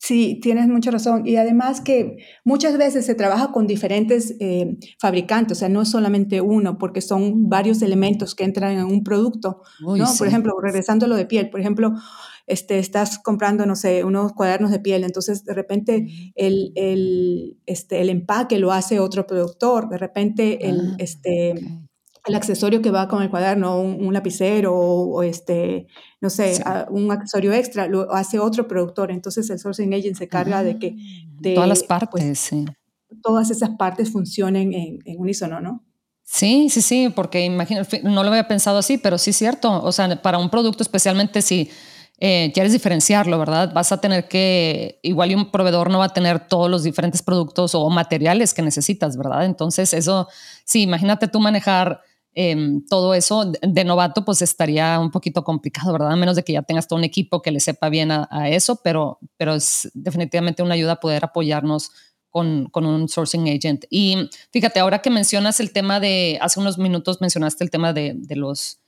Sí, 0.00 0.38
tienes 0.40 0.68
mucha 0.68 0.92
razón. 0.92 1.26
Y 1.26 1.36
además 1.36 1.80
que 1.80 2.18
muchas 2.44 2.78
veces 2.78 3.04
se 3.04 3.16
trabaja 3.16 3.50
con 3.50 3.66
diferentes 3.66 4.36
eh, 4.38 4.76
fabricantes, 5.00 5.58
o 5.58 5.60
sea, 5.60 5.68
no 5.68 5.82
es 5.82 5.90
solamente 5.90 6.40
uno, 6.40 6.78
porque 6.78 7.00
son 7.00 7.48
varios 7.48 7.82
elementos 7.82 8.36
que 8.36 8.44
entran 8.44 8.78
en 8.78 8.84
un 8.84 9.02
producto. 9.02 9.62
¿no? 9.80 10.06
Por 10.16 10.28
ejemplo, 10.28 10.54
regresando 10.62 11.06
a 11.06 11.08
lo 11.08 11.16
de 11.16 11.26
piel, 11.26 11.50
por 11.50 11.60
ejemplo, 11.60 11.94
este, 12.46 12.78
estás 12.78 13.18
comprando, 13.18 13.66
no 13.66 13.74
sé, 13.74 14.04
unos 14.04 14.32
cuadernos 14.32 14.70
de 14.70 14.78
piel, 14.78 15.02
entonces 15.02 15.44
de 15.44 15.52
repente 15.52 16.06
el, 16.36 16.72
el, 16.76 17.58
este, 17.66 18.00
el 18.00 18.08
empaque 18.08 18.58
lo 18.58 18.72
hace 18.72 19.00
otro 19.00 19.26
productor, 19.26 19.88
de 19.88 19.98
repente 19.98 20.68
el, 20.68 20.92
ah, 20.92 20.96
este, 20.98 21.54
el 22.26 22.34
accesorio 22.34 22.82
que 22.82 22.90
va 22.90 23.08
con 23.08 23.22
el 23.22 23.30
cuaderno, 23.30 23.80
un, 23.80 24.12
lapicero 24.12 24.74
o, 24.74 25.22
este, 25.22 25.86
no 26.20 26.30
sé, 26.30 26.62
un 26.90 27.10
accesorio 27.10 27.52
extra, 27.52 27.86
lo 27.86 28.12
hace 28.12 28.38
otro 28.38 28.68
productor. 28.68 29.10
Entonces 29.10 29.48
el 29.50 29.58
sourcing 29.58 29.92
agent 29.94 30.16
se 30.16 30.28
carga 30.28 30.62
de 30.62 30.78
que... 30.78 30.96
Ah, 30.96 31.26
de, 31.40 31.54
todas 31.54 31.68
las 31.68 31.82
pues, 31.84 31.88
partes, 31.88 32.38
sí. 32.38 32.64
Todas 33.22 33.50
esas 33.50 33.70
partes 33.70 34.10
funcionen 34.10 34.74
en, 34.74 34.98
en 35.04 35.18
unísono, 35.18 35.60
¿no? 35.60 35.84
Sí, 36.24 36.68
sí, 36.68 36.82
sí, 36.82 37.08
porque 37.14 37.44
imagino, 37.44 37.82
no 38.02 38.22
lo 38.22 38.28
había 38.28 38.46
pensado 38.46 38.78
así, 38.78 38.98
pero 38.98 39.16
sí 39.16 39.30
es 39.30 39.36
cierto. 39.36 39.82
O 39.82 39.92
sea, 39.92 40.20
para 40.20 40.36
un 40.36 40.50
producto, 40.50 40.82
especialmente 40.82 41.40
si 41.40 41.70
eh, 42.20 42.50
quieres 42.52 42.72
diferenciarlo, 42.72 43.38
¿verdad? 43.38 43.72
Vas 43.72 43.92
a 43.92 44.00
tener 44.00 44.26
que, 44.26 44.98
igual 45.02 45.30
y 45.30 45.34
un 45.36 45.50
proveedor 45.52 45.88
no 45.88 46.00
va 46.00 46.06
a 46.06 46.12
tener 46.12 46.48
todos 46.48 46.68
los 46.68 46.82
diferentes 46.82 47.22
productos 47.22 47.76
o 47.76 47.88
materiales 47.90 48.54
que 48.54 48.62
necesitas, 48.62 49.16
¿verdad? 49.16 49.44
Entonces, 49.44 49.94
eso, 49.94 50.28
sí, 50.64 50.82
imagínate 50.82 51.28
tú 51.28 51.38
manejar 51.38 52.02
Em, 52.40 52.86
todo 52.86 53.14
eso 53.14 53.50
de 53.62 53.82
novato 53.82 54.24
pues 54.24 54.42
estaría 54.42 55.00
un 55.00 55.10
poquito 55.10 55.42
complicado, 55.42 55.92
¿verdad? 55.92 56.12
A 56.12 56.16
menos 56.16 56.36
de 56.36 56.44
que 56.44 56.52
ya 56.52 56.62
tengas 56.62 56.86
todo 56.86 56.96
un 56.96 57.04
equipo 57.04 57.42
que 57.42 57.50
le 57.50 57.58
sepa 57.58 57.88
bien 57.88 58.12
a, 58.12 58.48
eso, 58.48 58.76
pero, 58.84 59.18
pero 59.36 59.56
es 59.56 59.90
definitivamente 59.92 60.62
una 60.62 60.74
ayuda 60.74 61.00
poder 61.00 61.24
apoyarnos 61.24 61.90
con, 62.30 62.66
con, 62.66 62.86
un 62.86 63.08
sourcing 63.08 63.48
agent. 63.48 63.86
Y 63.90 64.30
fíjate, 64.52 64.78
ahora 64.78 65.00
que 65.00 65.10
mencionas 65.10 65.58
el 65.58 65.72
tema 65.72 65.98
de, 65.98 66.38
hace 66.40 66.60
unos 66.60 66.78
minutos 66.78 67.20
mencionaste 67.20 67.64
el 67.64 67.72
tema 67.72 67.92
de, 67.92 68.12
de 68.14 68.36
los, 68.36 68.78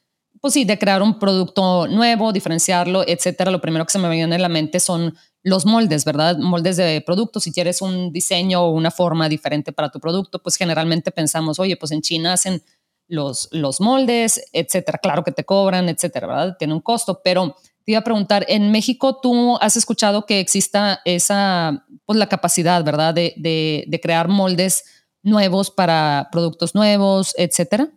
pues 0.41 0.55
sí, 0.55 0.65
de 0.65 0.79
crear 0.79 1.03
un 1.03 1.19
producto 1.19 1.89
nuevo, 1.89 2.33
diferenciarlo, 2.33 3.03
etcétera. 3.05 3.51
Lo 3.51 3.61
primero 3.61 3.85
que 3.85 3.91
se 3.91 3.99
me 3.99 4.09
viene 4.09 4.37
a 4.37 4.39
la 4.39 4.49
mente 4.49 4.79
son 4.79 5.17
los 5.43 5.67
moldes, 5.67 6.05
¿verdad? 6.05 6.39
Moldes 6.39 6.77
de 6.77 7.03
productos. 7.05 7.43
Si 7.43 7.53
quieres 7.53 7.83
un 7.83 8.13
diseño 8.13 8.63
o 8.63 8.71
una 8.71 8.93
forma 8.93 9.29
diferente 9.29 9.73
para 9.73 9.91
tu 9.91 9.99
producto, 9.99 10.41
pues 10.41 10.55
generalmente 10.55 11.11
pensamos, 11.11 11.59
oye, 11.59 11.77
pues 11.77 11.91
en 11.91 12.01
China 12.01 12.35
hacen 12.35 12.63
los, 13.11 13.49
los 13.53 13.81
moldes, 13.81 14.49
etcétera. 14.53 14.99
Claro 14.99 15.25
que 15.25 15.33
te 15.33 15.45
cobran, 15.45 15.89
etcétera, 15.89 16.27
¿verdad? 16.27 16.57
Tiene 16.59 16.73
un 16.73 16.81
costo, 16.81 17.21
pero 17.23 17.57
te 17.85 17.93
iba 17.93 18.01
a 18.01 18.05
preguntar, 18.05 18.47
en 18.49 18.71
México 18.71 19.21
tú 19.21 19.57
has 19.61 19.77
escuchado 19.77 20.25
que 20.25 20.41
exista 20.41 21.01
esa, 21.05 21.87
pues 22.07 22.19
la 22.19 22.29
capacidad, 22.29 22.85
¿verdad? 22.85 23.15
De, 23.15 23.35
de, 23.37 24.01
crear 24.01 24.29
moldes 24.29 24.85
nuevos 25.23 25.71
para 25.71 26.29
productos 26.31 26.75
nuevos, 26.75 27.35
etcétera. 27.37 27.91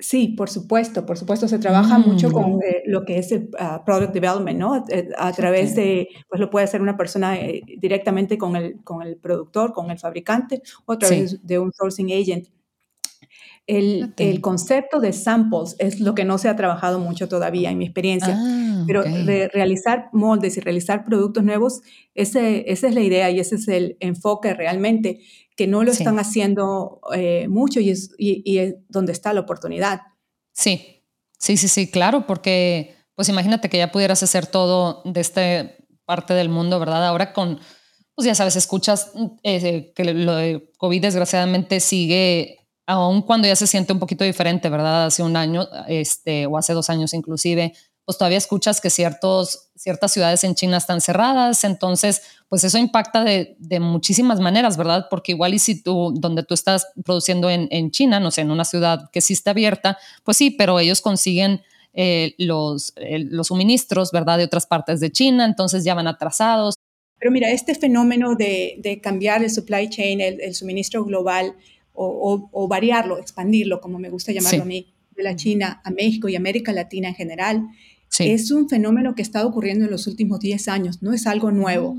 Sí, 0.00 0.28
por 0.28 0.50
supuesto, 0.50 1.06
por 1.06 1.16
supuesto, 1.16 1.46
se 1.46 1.58
trabaja 1.58 1.98
mucho 1.98 2.32
con 2.32 2.56
mm. 2.56 2.62
eh, 2.62 2.82
lo 2.86 3.04
que 3.04 3.18
es 3.18 3.30
el 3.30 3.48
ah, 3.58 3.82
product 3.84 4.12
development, 4.12 4.58
¿no? 4.58 4.84
Eh, 4.88 5.08
a, 5.16 5.32
través 5.32 5.76
de, 5.76 6.08
pues 6.28 6.40
lo 6.40 6.50
puede 6.50 6.64
hacer 6.64 6.82
una 6.82 6.96
persona 6.96 7.36
eh, 7.36 7.62
directamente 7.78 8.36
con 8.36 8.56
el, 8.56 8.82
con 8.82 9.02
el 9.02 9.16
productor, 9.16 9.72
con 9.72 9.90
el 9.90 9.98
fabricante, 9.98 10.62
o 10.84 10.92
a 10.92 10.98
través 10.98 11.46
de 11.46 11.58
un 11.58 11.72
sourcing 11.72 12.12
agent. 12.12 12.48
El, 13.66 14.12
el, 14.18 14.42
concepto 14.42 15.00
de 15.00 15.14
samples 15.14 15.74
es 15.78 15.98
lo 15.98 16.14
que 16.14 16.26
no 16.26 16.36
se 16.36 16.50
ha 16.50 16.56
trabajado 16.56 16.98
mucho 16.98 17.28
todavía 17.28 17.70
en 17.70 17.78
mi 17.78 17.86
experiencia, 17.86 18.36
ah, 18.38 18.84
pero 18.86 19.02
realizar 19.54 20.10
moldes 20.12 20.58
y 20.58 20.60
realizar 20.60 21.02
productos 21.02 21.44
nuevos, 21.44 21.80
ese, 22.14 22.70
esa 22.70 22.88
es 22.88 22.94
la 22.94 23.00
idea 23.00 23.30
y 23.30 23.40
ese 23.40 23.54
es 23.54 23.66
el 23.68 23.96
enfoque 24.00 24.52
realmente, 24.52 25.20
que 25.56 25.66
no 25.66 25.82
lo 25.82 25.92
están 25.92 26.18
haciendo 26.18 27.00
eh, 27.14 27.46
mucho 27.48 27.80
y 27.80 27.90
es, 27.90 28.10
y, 28.18 28.58
es 28.58 28.74
donde 28.88 29.12
está 29.12 29.32
la 29.32 29.40
oportunidad. 29.40 30.02
Sí, 30.52 31.02
sí, 31.38 31.56
sí, 31.56 31.68
sí, 31.68 31.90
claro, 31.90 32.26
porque 32.26 32.94
pues 33.14 33.28
imagínate 33.28 33.68
que 33.68 33.78
ya 33.78 33.92
pudieras 33.92 34.22
hacer 34.22 34.46
todo 34.46 35.02
de 35.04 35.20
esta 35.20 35.70
parte 36.04 36.34
del 36.34 36.48
mundo, 36.48 36.78
¿verdad? 36.80 37.06
Ahora 37.06 37.32
con, 37.32 37.60
pues 38.14 38.26
ya 38.26 38.34
sabes, 38.34 38.56
escuchas 38.56 39.12
eh, 39.42 39.92
que 39.94 40.04
lo 40.04 40.34
de 40.34 40.70
COVID 40.76 41.00
desgraciadamente 41.00 41.80
sigue 41.80 42.63
aun 42.86 43.22
cuando 43.22 43.48
ya 43.48 43.56
se 43.56 43.66
siente 43.66 43.92
un 43.92 43.98
poquito 43.98 44.24
diferente, 44.24 44.68
¿verdad? 44.68 45.06
Hace 45.06 45.22
un 45.22 45.36
año 45.36 45.66
este, 45.88 46.46
o 46.46 46.58
hace 46.58 46.72
dos 46.72 46.90
años 46.90 47.14
inclusive, 47.14 47.72
pues 48.04 48.18
todavía 48.18 48.38
escuchas 48.38 48.80
que 48.80 48.90
ciertos, 48.90 49.70
ciertas 49.76 50.12
ciudades 50.12 50.44
en 50.44 50.54
China 50.54 50.76
están 50.76 51.00
cerradas, 51.00 51.64
entonces 51.64 52.22
pues 52.48 52.62
eso 52.64 52.76
impacta 52.76 53.24
de, 53.24 53.56
de 53.58 53.80
muchísimas 53.80 54.40
maneras, 54.40 54.76
¿verdad? 54.76 55.06
Porque 55.08 55.32
igual 55.32 55.54
y 55.54 55.58
si 55.58 55.82
tú, 55.82 56.12
donde 56.14 56.42
tú 56.42 56.52
estás 56.52 56.86
produciendo 57.04 57.48
en, 57.48 57.68
en, 57.70 57.90
China, 57.90 58.20
no 58.20 58.30
sé, 58.30 58.42
en 58.42 58.50
una 58.50 58.66
ciudad 58.66 59.10
que 59.10 59.22
sí 59.22 59.32
está 59.32 59.52
abierta, 59.52 59.96
pues 60.22 60.36
sí, 60.36 60.50
pero 60.50 60.78
ellos 60.78 61.00
consiguen 61.00 61.62
eh, 61.94 62.34
los, 62.38 62.92
los 62.96 63.46
suministros, 63.46 64.10
¿verdad? 64.12 64.36
De 64.38 64.44
otras 64.44 64.66
partes 64.66 65.00
de 65.00 65.10
China, 65.10 65.46
entonces 65.46 65.84
ya 65.84 65.94
van 65.94 66.06
atrasados. 66.06 66.74
Pero 67.18 67.30
mira, 67.32 67.50
este 67.50 67.74
fenómeno 67.74 68.34
de, 68.34 68.76
de 68.80 69.00
cambiar 69.00 69.42
el 69.42 69.50
supply 69.50 69.88
chain, 69.88 70.20
el, 70.20 70.40
el 70.42 70.54
suministro 70.54 71.04
global, 71.04 71.54
o, 71.94 72.68
variarlo, 72.68 73.18
expandirlo, 73.18 73.80
como 73.80 73.98
me 73.98 74.10
gusta 74.10 74.32
llamarlo 74.32 74.62
a 74.62 74.66
mí, 74.66 74.92
de 75.16 75.22
la 75.22 75.36
China 75.36 75.80
a 75.84 75.90
México 75.90 76.28
y 76.28 76.36
América 76.36 76.72
Latina 76.72 77.08
en 77.08 77.14
general, 77.14 77.68
es 78.18 78.50
un 78.50 78.68
fenómeno 78.68 79.14
que 79.14 79.22
ha 79.22 79.24
estado 79.24 79.48
ocurriendo 79.48 79.84
en 79.84 79.90
los 79.90 80.06
últimos 80.06 80.40
10 80.40 80.68
años, 80.68 81.02
no 81.02 81.12
es 81.12 81.26
algo 81.26 81.50
nuevo. 81.50 81.96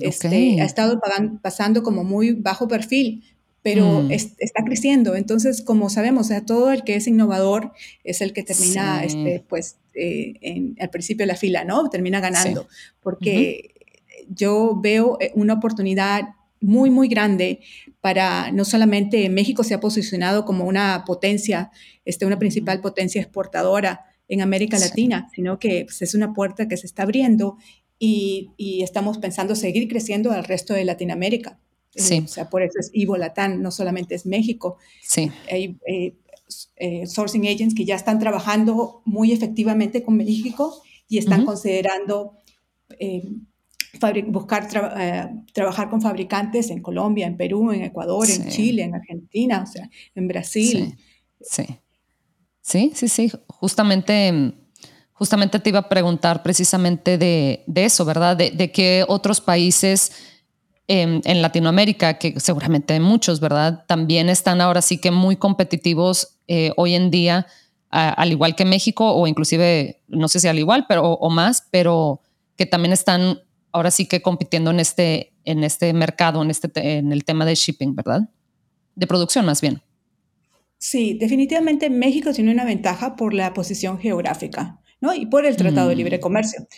este, 0.00 0.60
ha 0.60 0.64
estado 0.64 1.00
pasando 1.42 1.82
como 1.82 2.04
muy 2.04 2.32
bajo 2.32 2.68
perfil, 2.68 3.24
pero 3.62 4.02
mm. 4.02 4.12
está 4.12 4.64
creciendo. 4.64 5.14
Entonces, 5.16 5.62
como 5.62 5.90
sabemos, 5.90 6.30
todo 6.46 6.72
el 6.72 6.84
que 6.84 6.94
es 6.94 7.06
innovador 7.06 7.72
es 8.04 8.20
el 8.20 8.32
que 8.32 8.42
termina, 8.42 9.04
este, 9.04 9.44
pues, 9.48 9.76
eh, 9.94 10.34
en, 10.40 10.76
al 10.80 10.90
principio 10.90 11.24
de 11.24 11.32
la 11.32 11.36
fila, 11.36 11.64
¿no? 11.64 11.90
Termina 11.90 12.20
ganando, 12.20 12.66
porque 13.02 13.74
yo 14.28 14.78
veo 14.80 15.18
eh, 15.20 15.32
una 15.34 15.54
oportunidad 15.54 16.22
muy, 16.60 16.90
muy 16.90 17.08
grande 17.08 17.60
para 18.00 18.50
no 18.52 18.64
solamente 18.64 19.28
México 19.28 19.64
se 19.64 19.74
ha 19.74 19.80
posicionado 19.80 20.44
como 20.44 20.64
una 20.64 21.04
potencia, 21.06 21.70
este, 22.04 22.26
una 22.26 22.38
principal 22.38 22.80
potencia 22.80 23.20
exportadora 23.20 24.04
en 24.28 24.42
América 24.42 24.78
Latina, 24.78 25.28
sino 25.34 25.58
que 25.58 25.84
pues, 25.84 26.02
es 26.02 26.14
una 26.14 26.34
puerta 26.34 26.68
que 26.68 26.76
se 26.76 26.86
está 26.86 27.02
abriendo 27.02 27.56
y, 27.98 28.52
estamos 28.82 29.18
pensando 29.18 29.56
seguir 29.56 29.88
creciendo 29.88 30.30
al 30.30 30.44
resto 30.44 30.74
de 30.74 30.84
Latinoamérica. 30.84 31.58
Eh, 31.94 32.02
sí. 32.02 32.22
o 32.24 32.28
sea, 32.28 32.48
por 32.48 32.62
eso 32.62 32.78
es 32.78 32.90
Ivo 32.92 33.16
Latán, 33.16 33.62
no 33.62 33.70
solamente 33.70 34.14
es 34.14 34.26
México. 34.26 34.76
Sí. 35.02 35.30
Hay 35.50 35.78
eh, 35.86 36.14
eh, 36.76 37.06
sourcing 37.06 37.48
agents 37.48 37.74
que 37.74 37.84
ya 37.84 37.96
están 37.96 38.18
trabajando 38.18 39.02
muy 39.04 39.32
efectivamente 39.32 40.02
con 40.02 40.16
México 40.16 40.80
y 41.08 41.18
están 41.18 41.44
considerando 41.44 42.34
buscar 44.26 44.68
eh, 44.98 45.26
trabajar 45.52 45.90
con 45.90 46.00
fabricantes 46.00 46.70
en 46.70 46.82
Colombia, 46.82 47.26
en 47.26 47.36
Perú, 47.36 47.72
en 47.72 47.82
Ecuador, 47.82 48.28
en 48.28 48.48
Chile, 48.48 48.82
en 48.82 48.94
Argentina, 48.94 49.62
o 49.62 49.66
sea, 49.66 49.88
en 50.14 50.28
Brasil. 50.28 50.94
Sí, 51.40 51.66
sí, 52.60 52.92
sí, 52.94 53.08
sí, 53.08 53.32
Justamente, 53.46 54.54
justamente 55.12 55.58
te 55.58 55.70
iba 55.70 55.80
a 55.80 55.88
preguntar 55.88 56.42
precisamente 56.42 57.18
de, 57.18 57.64
eso, 57.74 58.04
¿verdad? 58.04 58.36
De, 58.36 58.50
de 58.50 58.70
qué 58.70 59.04
otros 59.08 59.40
países 59.40 60.12
en, 60.88 61.42
Latinoamérica, 61.42 62.18
que 62.18 62.40
seguramente 62.40 62.94
hay 62.94 63.00
muchos, 63.00 63.40
¿verdad? 63.40 63.84
También 63.86 64.28
están 64.30 64.60
ahora 64.60 64.82
sí 64.82 64.98
que 64.98 65.10
muy 65.10 65.36
competitivos 65.36 66.38
eh, 66.48 66.72
hoy 66.76 66.94
en 66.94 67.10
día, 67.10 67.46
al 67.90 68.32
igual 68.32 68.54
que 68.54 68.64
México, 68.64 69.14
o 69.14 69.26
inclusive, 69.26 70.02
no 70.08 70.28
sé 70.28 70.40
si 70.40 70.48
al 70.48 70.58
igual, 70.58 70.86
pero 70.88 71.12
o 71.12 71.30
más, 71.30 71.66
pero 71.70 72.20
que 72.56 72.66
también 72.66 72.92
están 72.92 73.40
ahora 73.78 73.90
sí 73.90 74.06
que 74.06 74.22
compitiendo 74.22 74.70
en 74.70 74.80
este, 74.80 75.32
en 75.44 75.64
este 75.64 75.92
mercado, 75.92 76.42
en, 76.42 76.50
este, 76.50 76.70
en 76.98 77.12
el 77.12 77.24
tema 77.24 77.44
de 77.44 77.54
shipping, 77.54 77.94
¿verdad? 77.94 78.28
De 78.94 79.06
producción 79.06 79.46
más 79.46 79.60
bien. 79.60 79.82
Sí, 80.78 81.16
definitivamente 81.18 81.90
México 81.90 82.32
tiene 82.32 82.52
una 82.52 82.64
ventaja 82.64 83.16
por 83.16 83.34
la 83.34 83.52
posición 83.54 83.98
geográfica, 83.98 84.80
¿no? 85.00 85.14
Y 85.14 85.26
por 85.26 85.44
el 85.44 85.56
Tratado 85.56 85.88
de 85.88 85.96
Libre 85.96 86.18
mm. 86.18 86.20
Comercio 86.20 86.68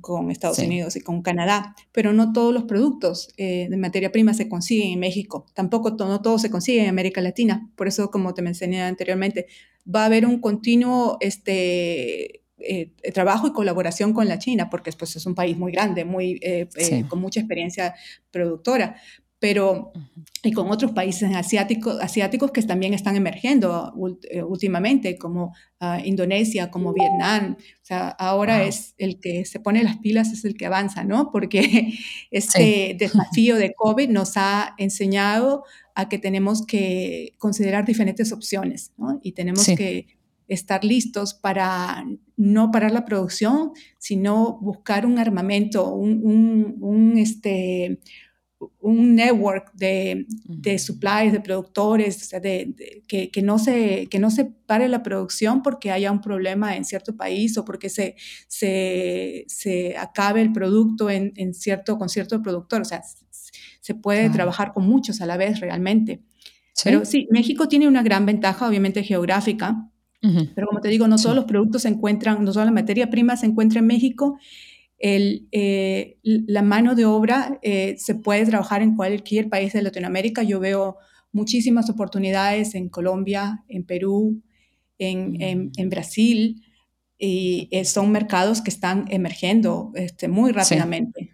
con, 0.00 0.30
Estados 0.30 0.58
Unidos 0.58 0.96
y 0.96 1.00
con 1.00 1.22
Canadá, 1.22 1.74
pero 1.92 2.12
no 2.12 2.32
todos 2.32 2.54
los 2.54 2.64
productos 2.64 3.28
eh, 3.36 3.66
de 3.68 3.76
materia 3.76 4.10
prima 4.12 4.32
se 4.32 4.48
consiguen 4.48 4.92
en 4.92 5.00
México, 5.00 5.46
tampoco 5.54 5.90
no 5.98 6.22
todo 6.22 6.38
se 6.38 6.50
consigue 6.50 6.82
en 6.82 6.88
América 6.88 7.20
Latina, 7.20 7.70
por 7.76 7.88
eso 7.88 8.10
como 8.10 8.32
te 8.32 8.42
mencioné 8.42 8.82
anteriormente, 8.82 9.46
va 9.84 10.02
a 10.02 10.06
haber 10.06 10.24
un 10.24 10.40
continuo 10.40 11.18
este, 11.20 12.42
eh, 12.60 12.92
trabajo 13.12 13.46
y 13.46 13.52
colaboración 13.52 14.12
con 14.12 14.28
la 14.28 14.38
China, 14.38 14.70
porque 14.70 14.92
pues, 14.92 15.16
es 15.16 15.26
un 15.26 15.34
país 15.34 15.56
muy 15.56 15.72
grande, 15.72 16.04
muy, 16.04 16.38
eh, 16.42 16.68
con 17.08 17.20
mucha 17.20 17.40
experiencia 17.40 17.94
productora, 18.30 18.96
pero 19.40 19.92
y 20.42 20.52
con 20.52 20.70
otros 20.70 20.92
países 20.92 21.34
asiáticos, 21.34 21.98
asiáticos 22.00 22.50
que 22.50 22.62
también 22.62 22.94
están 22.94 23.16
emergiendo 23.16 23.92
eh, 24.30 24.42
últimamente, 24.42 25.16
como 25.16 25.54
ah, 25.80 25.98
Indonesia, 26.04 26.70
como 26.70 26.92
Vietnam. 26.92 27.56
O 27.58 27.84
sea, 27.84 28.08
ahora 28.08 28.62
es 28.64 28.94
el 28.98 29.18
que 29.18 29.46
se 29.46 29.58
pone 29.58 29.82
las 29.82 29.96
pilas, 29.96 30.32
es 30.32 30.44
el 30.44 30.56
que 30.56 30.66
avanza, 30.66 31.04
¿no? 31.04 31.30
Porque 31.32 31.94
este 32.30 32.94
desafío 32.98 33.56
de 33.56 33.72
COVID 33.74 34.10
nos 34.10 34.36
ha 34.36 34.74
enseñado 34.76 35.64
a 35.94 36.08
que 36.08 36.18
tenemos 36.18 36.66
que 36.66 37.32
considerar 37.38 37.86
diferentes 37.86 38.32
opciones, 38.32 38.92
¿no? 38.98 39.20
Y 39.22 39.32
tenemos 39.32 39.66
que 39.66 40.19
estar 40.50 40.84
listos 40.84 41.32
para 41.32 42.04
no 42.36 42.70
parar 42.70 42.90
la 42.90 43.04
producción, 43.04 43.70
sino 43.98 44.58
buscar 44.60 45.06
un 45.06 45.18
armamento, 45.18 45.94
un, 45.94 46.20
un, 46.22 46.76
un 46.80 47.18
este, 47.18 48.00
un 48.80 49.14
network 49.14 49.72
de, 49.74 50.26
de 50.44 50.78
supplies, 50.78 51.32
de 51.32 51.40
productores, 51.40 52.30
de, 52.30 53.04
que, 53.06 53.30
que, 53.30 53.42
no 53.42 53.58
se, 53.58 54.08
que 54.08 54.18
no 54.18 54.30
se 54.30 54.44
pare 54.44 54.88
la 54.88 55.02
producción 55.02 55.62
porque 55.62 55.90
haya 55.90 56.10
un 56.10 56.20
problema 56.20 56.76
en 56.76 56.84
cierto 56.84 57.16
país 57.16 57.56
o 57.56 57.64
porque 57.64 57.88
se, 57.88 58.16
se, 58.48 59.44
se 59.46 59.96
acabe 59.96 60.42
el 60.42 60.52
producto 60.52 61.08
en, 61.08 61.32
en, 61.36 61.54
cierto, 61.54 61.96
con 61.96 62.08
cierto 62.08 62.42
productor. 62.42 62.82
O 62.82 62.84
sea, 62.84 63.02
se 63.80 63.94
puede 63.94 64.28
trabajar 64.30 64.72
con 64.72 64.84
muchos 64.84 65.20
a 65.20 65.26
la 65.26 65.36
vez 65.36 65.60
realmente. 65.60 66.22
Pero 66.82 67.04
sí, 67.04 67.28
México 67.30 67.68
tiene 67.68 67.88
una 67.88 68.02
gran 68.02 68.26
ventaja, 68.26 68.66
obviamente 68.66 69.02
geográfica, 69.02 69.90
pero 70.54 70.66
como 70.66 70.80
te 70.80 70.88
digo, 70.88 71.08
no 71.08 71.16
todos 71.16 71.34
los 71.34 71.46
productos 71.46 71.82
se 71.82 71.88
encuentran, 71.88 72.44
no 72.44 72.52
solo 72.52 72.66
la 72.66 72.72
materia 72.72 73.08
prima 73.08 73.36
se 73.36 73.46
encuentra 73.46 73.80
en 73.80 73.86
México 73.86 74.38
el, 75.00 75.48
eh, 75.50 76.18
la 76.22 76.62
mano 76.62 76.94
de 76.94 77.06
obra 77.06 77.58
eh, 77.62 77.96
se 77.98 78.14
puede 78.14 78.44
trabajar 78.44 78.82
en 78.82 78.94
cualquier 78.96 79.48
país 79.48 79.72
de 79.72 79.82
Latinoamérica. 79.82 80.42
Yo 80.42 80.60
veo 80.60 80.98
muchísimas 81.32 81.88
oportunidades 81.88 82.74
en 82.74 82.90
Colombia, 82.90 83.64
en 83.68 83.84
Perú, 83.84 84.42
en, 84.98 85.70
en, 85.74 85.88
Brasil, 85.88 86.62
y 87.18 87.68
eh, 87.70 87.86
son 87.86 88.12
mercados 88.12 88.60
que 88.60 88.68
están 88.68 89.06
emergiendo 89.08 89.90
este, 89.94 90.28
muy 90.28 90.52
rápidamente. 90.52 91.30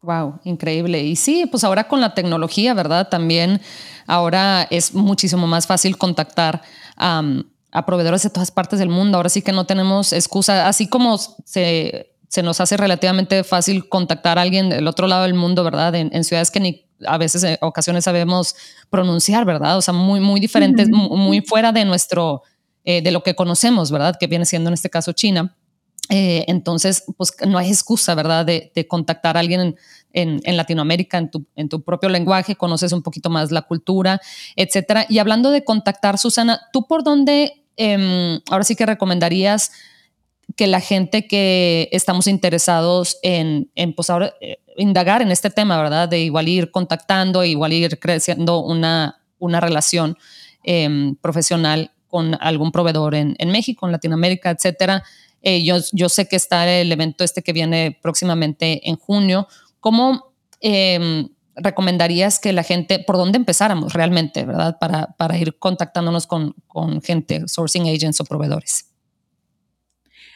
Wow, 0.00 0.40
increíble. 0.44 1.02
Y 1.02 1.16
sí, 1.16 1.46
pues 1.50 1.64
ahora 1.64 1.88
con 1.88 2.00
la 2.00 2.14
tecnología, 2.14 2.72
¿verdad? 2.74 3.08
También 3.08 3.60
ahora 4.06 4.66
es 4.70 4.94
muchísimo 4.94 5.48
más 5.48 5.66
fácil 5.66 5.98
contactar 5.98 6.62
a 6.96 7.42
proveedores 7.86 8.22
de 8.22 8.30
todas 8.30 8.50
partes 8.50 8.78
del 8.78 8.90
mundo. 8.90 9.16
Ahora 9.16 9.30
sí 9.30 9.40
que 9.40 9.52
no 9.52 9.64
tenemos 9.64 10.12
excusa, 10.12 10.68
así 10.68 10.88
como 10.88 11.16
se 11.18 12.12
se 12.32 12.42
nos 12.42 12.62
hace 12.62 12.78
relativamente 12.78 13.44
fácil 13.44 13.90
contactar 13.90 14.38
a 14.38 14.42
alguien 14.42 14.70
del 14.70 14.88
otro 14.88 15.06
lado 15.06 15.24
del 15.24 15.34
mundo, 15.34 15.64
¿verdad? 15.64 15.94
En, 15.94 16.24
ciudades 16.24 16.50
que 16.50 16.60
ni 16.60 16.86
a 17.06 17.18
veces, 17.18 17.44
en 17.44 17.58
ocasiones 17.60 18.04
sabemos 18.04 18.56
pronunciar, 18.88 19.44
¿verdad? 19.44 19.76
O 19.76 19.82
sea, 19.82 19.92
muy, 19.92 20.18
muy 20.18 20.40
diferentes, 20.40 20.88
muy 20.88 21.42
fuera 21.42 21.72
de 21.72 21.84
nuestro, 21.84 22.40
eh, 22.84 23.02
de 23.02 23.10
lo 23.10 23.22
que 23.22 23.34
conocemos, 23.34 23.90
¿verdad? 23.90 24.16
Que 24.18 24.28
viene 24.28 24.46
siendo 24.46 24.70
en 24.70 24.74
este 24.74 24.88
caso 24.88 25.12
China. 25.12 25.54
Eh, 26.08 26.46
entonces, 26.48 27.04
pues 27.18 27.34
no 27.46 27.58
hay 27.58 27.68
excusa, 27.68 28.14
¿verdad? 28.14 28.46
De, 28.46 28.86
contactar 28.88 29.36
a 29.36 29.40
alguien 29.40 29.76
en, 30.14 30.40
en, 30.42 30.56
Latinoamérica, 30.56 31.18
en 31.18 31.30
tu, 31.30 31.44
en 31.54 31.68
tu 31.68 31.82
propio 31.82 32.08
lenguaje, 32.08 32.56
conoces 32.56 32.94
un 32.94 33.02
poquito 33.02 33.28
más 33.28 33.52
la 33.52 33.60
cultura, 33.60 34.22
etcétera. 34.56 35.04
Y 35.06 35.18
hablando 35.18 35.50
de 35.50 35.64
contactar, 35.64 36.16
Susana, 36.16 36.62
¿tú 36.72 36.86
por 36.86 37.04
dónde, 37.04 37.61
em, 37.76 38.40
ahora 38.50 38.64
sí 38.64 38.76
que 38.76 38.86
recomendarías 38.86 39.72
que 40.56 40.66
la 40.66 40.80
gente 40.80 41.26
que 41.26 41.88
estamos 41.92 42.26
interesados 42.26 43.18
en, 43.22 43.70
pues 43.96 44.08
eh, 44.40 44.58
indagar 44.76 45.22
en 45.22 45.30
este 45.30 45.50
tema, 45.50 45.80
¿verdad? 45.80 46.08
De 46.08 46.20
igual 46.20 46.48
ir 46.48 46.70
contactando, 46.70 47.44
igual 47.44 47.72
ir 47.72 47.98
creciendo 47.98 48.60
una, 48.60 49.22
una 49.38 49.60
relación 49.60 50.16
em, 50.62 51.16
profesional 51.16 51.92
con 52.08 52.36
algún 52.40 52.72
proveedor 52.72 53.14
en, 53.14 53.34
en, 53.38 53.50
México, 53.50 53.86
en 53.86 53.92
Latinoamérica, 53.92 54.50
etcétera. 54.50 55.02
Eh, 55.42 55.64
yo, 55.64 55.76
yo, 55.92 56.08
sé 56.08 56.28
que 56.28 56.36
está 56.36 56.70
el 56.70 56.92
evento 56.92 57.24
este 57.24 57.42
que 57.42 57.52
viene 57.52 57.98
próximamente 58.02 58.88
en 58.88 58.96
junio. 58.96 59.48
¿Cómo 59.80 60.32
em, 60.60 61.28
recomendarías 61.56 62.38
que 62.38 62.52
la 62.52 62.62
gente, 62.62 62.98
por 62.98 63.16
dónde 63.16 63.36
empezáramos 63.36 63.92
realmente, 63.92 64.44
¿verdad? 64.44 64.78
Para, 64.78 65.14
para 65.18 65.36
ir 65.38 65.58
contactándonos 65.58 66.26
con, 66.26 66.54
con 66.66 67.02
gente, 67.02 67.42
sourcing 67.46 67.88
agents 67.88 68.20
o 68.20 68.24
proveedores. 68.24 68.86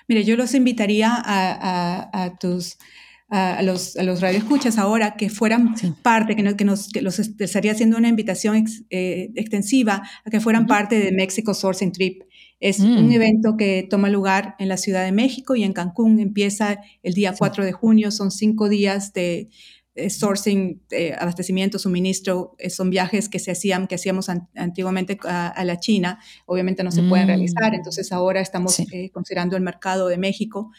Mire, 0.08 0.24
yo 0.24 0.36
los 0.36 0.54
invitaría 0.54 1.12
a, 1.14 2.36
tus 2.38 2.78
a 3.28 3.60
los, 3.62 3.96
a 3.96 4.04
los 4.04 4.20
radioescuchas 4.20 4.78
ahora 4.78 5.16
que 5.16 5.30
fueran 5.30 5.74
parte, 6.02 6.36
que, 6.36 6.44
nos, 6.44 6.54
que, 6.54 6.64
nos, 6.64 6.88
que 6.88 7.02
los 7.02 7.18
estaría 7.18 7.72
haciendo 7.72 7.96
una 7.96 8.08
invitación 8.08 8.64
eh, 8.90 9.32
extensiva 9.34 10.08
a 10.24 10.30
que 10.30 10.38
fueran 10.38 10.66
parte 10.66 11.00
de 11.00 11.10
Mexico 11.10 11.54
Sourcing 11.54 11.90
Trip. 11.90 12.22
Es 12.60 12.78
un 12.78 13.08
mm. 13.08 13.12
evento 13.12 13.56
que 13.58 13.86
toma 13.90 14.08
lugar 14.08 14.54
en 14.58 14.68
la 14.68 14.76
Ciudad 14.76 15.04
de 15.04 15.12
México 15.12 15.56
y 15.56 15.64
en 15.64 15.72
Cancún. 15.72 16.20
Empieza 16.20 16.78
el 17.02 17.12
día 17.12 17.34
4 17.36 17.64
de 17.64 17.72
junio. 17.72 18.10
Son 18.10 18.30
cinco 18.30 18.68
días 18.68 19.12
de 19.12 19.48
eh, 19.96 20.10
sourcing, 20.10 20.82
eh, 20.90 21.14
abastecimiento, 21.18 21.78
suministro, 21.78 22.54
eh, 22.58 22.68
son 22.68 22.90
viajes 22.90 23.30
que 23.30 23.38
se 23.38 23.50
hacían, 23.50 23.86
que 23.86 23.94
hacíamos 23.94 24.28
antiguamente 24.54 25.18
a, 25.24 25.64
la 25.64 25.80
China, 25.80 26.20
obviamente 26.44 26.84
no 26.84 26.92
se 26.92 27.02
pueden 27.02 27.28
realizar, 27.28 27.72
mm. 27.72 27.76
entonces 27.76 28.12
ahora 28.12 28.40
estamos 28.40 28.76
considerando 29.12 29.56
el 29.56 29.62
mercado 29.62 30.08
de 30.08 30.18
México 30.18 30.70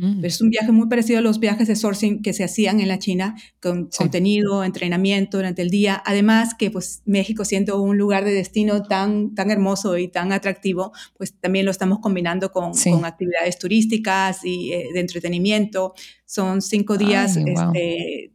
Mm. 0.00 0.24
Es 0.24 0.40
un 0.40 0.48
viaje 0.48 0.72
muy 0.72 0.88
parecido 0.88 1.18
a 1.18 1.22
los 1.22 1.40
viajes 1.40 1.68
de 1.68 1.76
sourcing 1.76 2.22
que 2.22 2.32
se 2.32 2.42
hacían 2.42 2.80
en 2.80 2.88
la 2.88 2.98
China, 2.98 3.36
con 3.60 3.90
contenido, 3.90 4.64
entrenamiento 4.64 5.36
durante 5.36 5.60
el 5.60 5.68
día. 5.68 6.02
Además 6.06 6.54
que 6.54 6.70
pues 6.70 7.02
México 7.04 7.44
siendo 7.44 7.82
un 7.82 7.98
lugar 7.98 8.24
de 8.24 8.32
destino 8.32 8.82
tan, 8.82 9.34
tan 9.34 9.50
hermoso 9.50 9.98
y 9.98 10.08
tan 10.08 10.32
atractivo, 10.32 10.92
pues 11.18 11.34
también 11.38 11.66
lo 11.66 11.70
estamos 11.70 11.98
combinando 11.98 12.50
con, 12.50 12.72
con 12.72 13.04
actividades 13.04 13.58
turísticas 13.58 14.42
y 14.42 14.72
eh, 14.72 14.88
de 14.94 15.00
entretenimiento. 15.00 15.92
Son 16.24 16.62
cinco 16.62 16.96
días 16.96 17.36
este, 17.36 18.32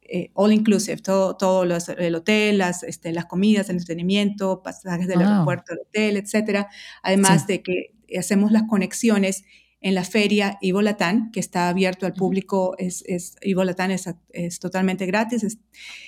eh, 0.00 0.30
all 0.34 0.52
inclusive, 0.52 0.96
todo, 0.96 1.36
todo 1.36 1.62
el 1.62 2.14
hotel, 2.16 2.58
las, 2.58 2.82
este, 2.82 3.12
las 3.12 3.26
comidas, 3.26 3.68
el 3.68 3.76
entretenimiento, 3.76 4.64
pasajes 4.64 5.06
del 5.06 5.20
aeropuerto 5.20 5.74
al 5.74 5.78
hotel, 5.78 6.16
etcétera. 6.16 6.68
Además 7.04 7.46
de 7.46 7.62
que 7.62 7.94
hacemos 8.18 8.50
las 8.50 8.64
conexiones 8.64 9.44
en 9.80 9.94
la 9.94 10.04
feria 10.04 10.58
Ivo 10.60 10.82
Latán, 10.82 11.30
que 11.32 11.40
está 11.40 11.68
abierto 11.68 12.06
al 12.06 12.14
público. 12.14 12.74
Es, 12.78 13.04
es, 13.06 13.36
Ivo 13.42 13.64
Latán 13.64 13.90
es, 13.90 14.08
es, 14.30 14.58
totalmente 14.58 15.06
gratis. 15.06 15.44
Es 15.44 15.58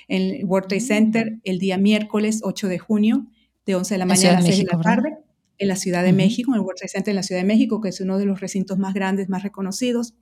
en 0.09 0.23
el 0.23 0.45
World 0.45 0.69
Trade 0.69 0.81
Center 0.81 1.33
mm. 1.33 1.41
el 1.45 1.59
día 1.59 1.79
miércoles 1.79 2.41
8 2.43 2.69
de 2.69 2.79
junio, 2.79 3.27
de 3.67 3.77
11 3.77 3.95
de 3.95 3.99
la 3.99 4.07
mañana 4.07 4.39
a 4.39 4.43
6 4.43 4.59
de 4.59 4.65
la 4.65 4.81
tarde, 4.81 5.19
en 5.59 5.69
la 5.69 5.77
Ciudad 5.77 6.03
de 6.03 6.13
México, 6.13 6.51
en 6.53 6.57
el 6.57 6.61
World 6.63 6.79
Trade 6.79 6.89
Center 6.89 7.13
en 7.13 7.17
la 7.17 7.23
Ciudad 7.23 7.41
de 7.41 7.47
México, 7.47 7.81
que 7.81 7.91
es 7.91 8.01
uno 8.01 8.19
de 8.19 8.25
los 8.25 8.41
recintos 8.41 8.79
más 8.79 8.95
grandes, 8.95 9.29
más 9.29 9.43
reconocidos. 9.43 10.15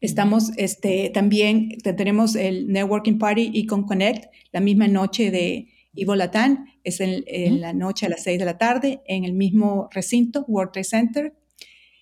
Estamos 0.00 0.50
este, 0.56 1.10
también, 1.10 1.78
tenemos 1.84 2.34
el 2.34 2.68
Networking 2.72 3.18
Party 3.18 3.52
Econ 3.54 3.84
Connect, 3.84 4.32
la 4.50 4.60
misma 4.60 4.88
noche 4.88 5.30
de 5.30 5.68
Ivo 5.94 6.16
Latán, 6.16 6.66
es 6.82 7.00
en, 7.00 7.22
en 7.26 7.60
la 7.60 7.72
noche 7.72 8.06
a 8.06 8.08
las 8.08 8.24
6 8.24 8.40
de 8.40 8.44
la 8.44 8.58
tarde, 8.58 9.00
en 9.06 9.24
el 9.24 9.32
mismo 9.32 9.88
recinto, 9.92 10.44
World 10.48 10.72
Trade 10.72 10.84
Center, 10.84 11.34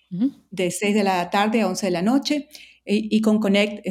de 0.09 0.71
6 0.71 0.95
de 0.95 1.03
la 1.03 1.29
tarde 1.29 1.61
a 1.61 1.67
11 1.67 1.85
de 1.85 1.91
la 1.91 2.01
noche. 2.01 2.49
Y, 2.85 3.21
con 3.21 3.39
Connect 3.39 3.85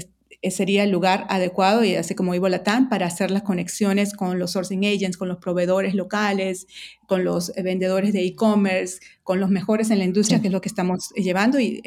sería 0.50 0.85
el 0.85 0.90
lugar 0.90 1.26
adecuado, 1.28 1.85
y 1.85 1.94
así 1.94 2.14
como 2.14 2.35
Ivo 2.35 2.48
Latam, 2.48 2.88
para 2.88 3.07
hacer 3.07 3.31
las 3.31 3.42
conexiones 3.42 4.12
con 4.14 4.38
los 4.38 4.52
sourcing 4.52 4.85
agents, 4.85 5.16
con 5.16 5.28
los 5.28 5.38
proveedores 5.38 5.94
locales, 5.94 6.66
con 7.07 7.24
los 7.24 7.52
vendedores 7.62 8.12
de 8.12 8.24
e-commerce, 8.24 8.98
con 9.22 9.40
los 9.40 9.50
mejores 9.50 9.90
en 9.90 9.98
la 9.98 10.04
industria, 10.04 10.40
que 10.40 10.48
es 10.48 10.52
lo 10.52 10.61
que 10.61 10.68
estamos 10.68 11.11
llevando. 11.14 11.61
Y 11.61 11.83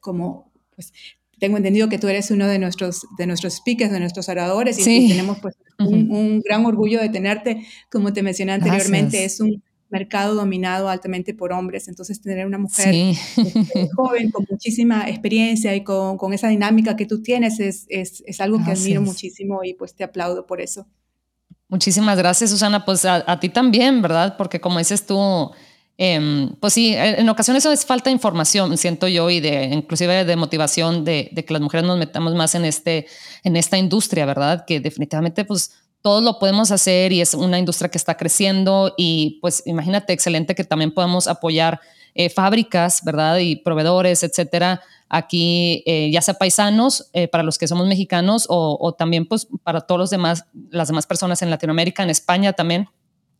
como 0.00 0.52
pues, 0.74 0.92
tengo 1.38 1.56
entendido 1.56 1.88
que 1.88 1.98
tú 1.98 2.08
eres 2.08 2.30
uno 2.30 2.46
de 2.46 2.58
nuestros, 2.58 3.06
de 3.18 3.26
nuestros 3.26 3.54
speakers, 3.54 3.92
de 3.92 4.00
nuestros 4.00 4.28
oradores, 4.28 4.78
y, 4.86 5.08
tenemos 5.08 5.38
pues, 5.40 5.54
un, 5.78 6.40
gran 6.40 6.64
orgullo 6.66 7.00
de 7.00 7.08
tenerte. 7.08 7.66
Como 7.90 8.12
te 8.12 8.22
mencioné 8.22 8.52
anteriormente, 8.52 9.24
es 9.24 9.40
un 9.40 9.62
mercado 9.94 10.34
dominado 10.34 10.88
altamente 10.88 11.34
por 11.34 11.52
hombres, 11.52 11.86
entonces 11.86 12.20
tener 12.20 12.46
una 12.46 12.58
mujer 12.58 12.92
este, 12.92 13.88
joven 13.94 14.32
con 14.32 14.44
muchísima 14.50 15.08
experiencia 15.08 15.74
y 15.76 15.84
con, 15.84 16.18
con, 16.18 16.32
esa 16.32 16.48
dinámica 16.48 16.96
que 16.96 17.06
tú 17.06 17.22
tienes 17.22 17.60
es, 17.60 17.86
es, 17.88 18.24
es 18.26 18.40
algo 18.40 18.58
que 18.64 18.72
admiro 18.72 19.00
muchísimo 19.00 19.62
y 19.62 19.74
pues 19.74 19.94
te 19.94 20.02
aplaudo 20.02 20.46
por 20.46 20.60
eso. 20.60 20.86
Muchísimas 21.68 22.18
gracias, 22.18 22.50
Susana. 22.50 22.84
Pues 22.84 23.04
a, 23.04 23.24
a 23.30 23.38
ti 23.38 23.48
también, 23.48 24.02
¿verdad? 24.02 24.36
Porque 24.36 24.60
como 24.60 24.78
dices 24.80 25.06
tú, 25.06 25.52
eh, 25.96 26.48
pues 26.58 26.72
sí, 26.72 26.92
en 26.96 27.28
ocasiones 27.28 27.62
eso 27.62 27.72
es 27.72 27.86
falta 27.86 28.10
de 28.10 28.14
información, 28.14 28.76
siento 28.76 29.06
yo, 29.06 29.30
y 29.30 29.38
de 29.38 29.66
inclusive 29.66 30.24
de 30.24 30.36
motivación 30.36 31.04
de, 31.04 31.30
de, 31.30 31.44
que 31.44 31.52
las 31.52 31.62
mujeres 31.62 31.86
nos 31.86 31.98
metamos 31.98 32.34
más 32.34 32.56
en, 32.56 32.64
este, 32.64 33.06
en 33.44 33.54
esta 33.54 33.78
industria, 33.78 34.26
¿verdad? 34.26 34.64
Que 34.66 34.80
definitivamente 34.80 35.44
pues 35.44 35.70
todos 36.04 36.22
lo 36.22 36.38
podemos 36.38 36.70
hacer 36.70 37.14
y 37.14 37.22
es 37.22 37.32
una 37.32 37.58
industria 37.58 37.90
que 37.90 37.96
está 37.96 38.14
creciendo 38.18 38.92
y 38.98 39.38
pues 39.40 39.62
imagínate, 39.64 40.12
excelente 40.12 40.54
que 40.54 40.62
también 40.62 40.92
podamos 40.92 41.26
apoyar 41.26 41.80
eh, 42.14 42.28
fábricas, 42.28 43.02
¿verdad? 43.04 43.38
Y 43.38 43.56
proveedores, 43.56 44.22
etcétera, 44.22 44.82
aquí, 45.08 45.82
eh, 45.86 46.10
ya 46.12 46.20
sea 46.20 46.34
paisanos, 46.34 47.08
eh, 47.14 47.26
para 47.26 47.42
los 47.42 47.56
que 47.56 47.66
somos 47.66 47.86
mexicanos 47.86 48.44
o, 48.50 48.94
también 48.98 49.24
pues 49.24 49.48
para 49.62 49.80
todos 49.80 49.98
los 49.98 50.10
demás, 50.10 50.44
las 50.68 50.88
demás 50.88 51.06
personas 51.06 51.40
en 51.40 51.48
Latinoamérica, 51.48 52.02
en 52.02 52.10
España 52.10 52.52
también 52.52 52.86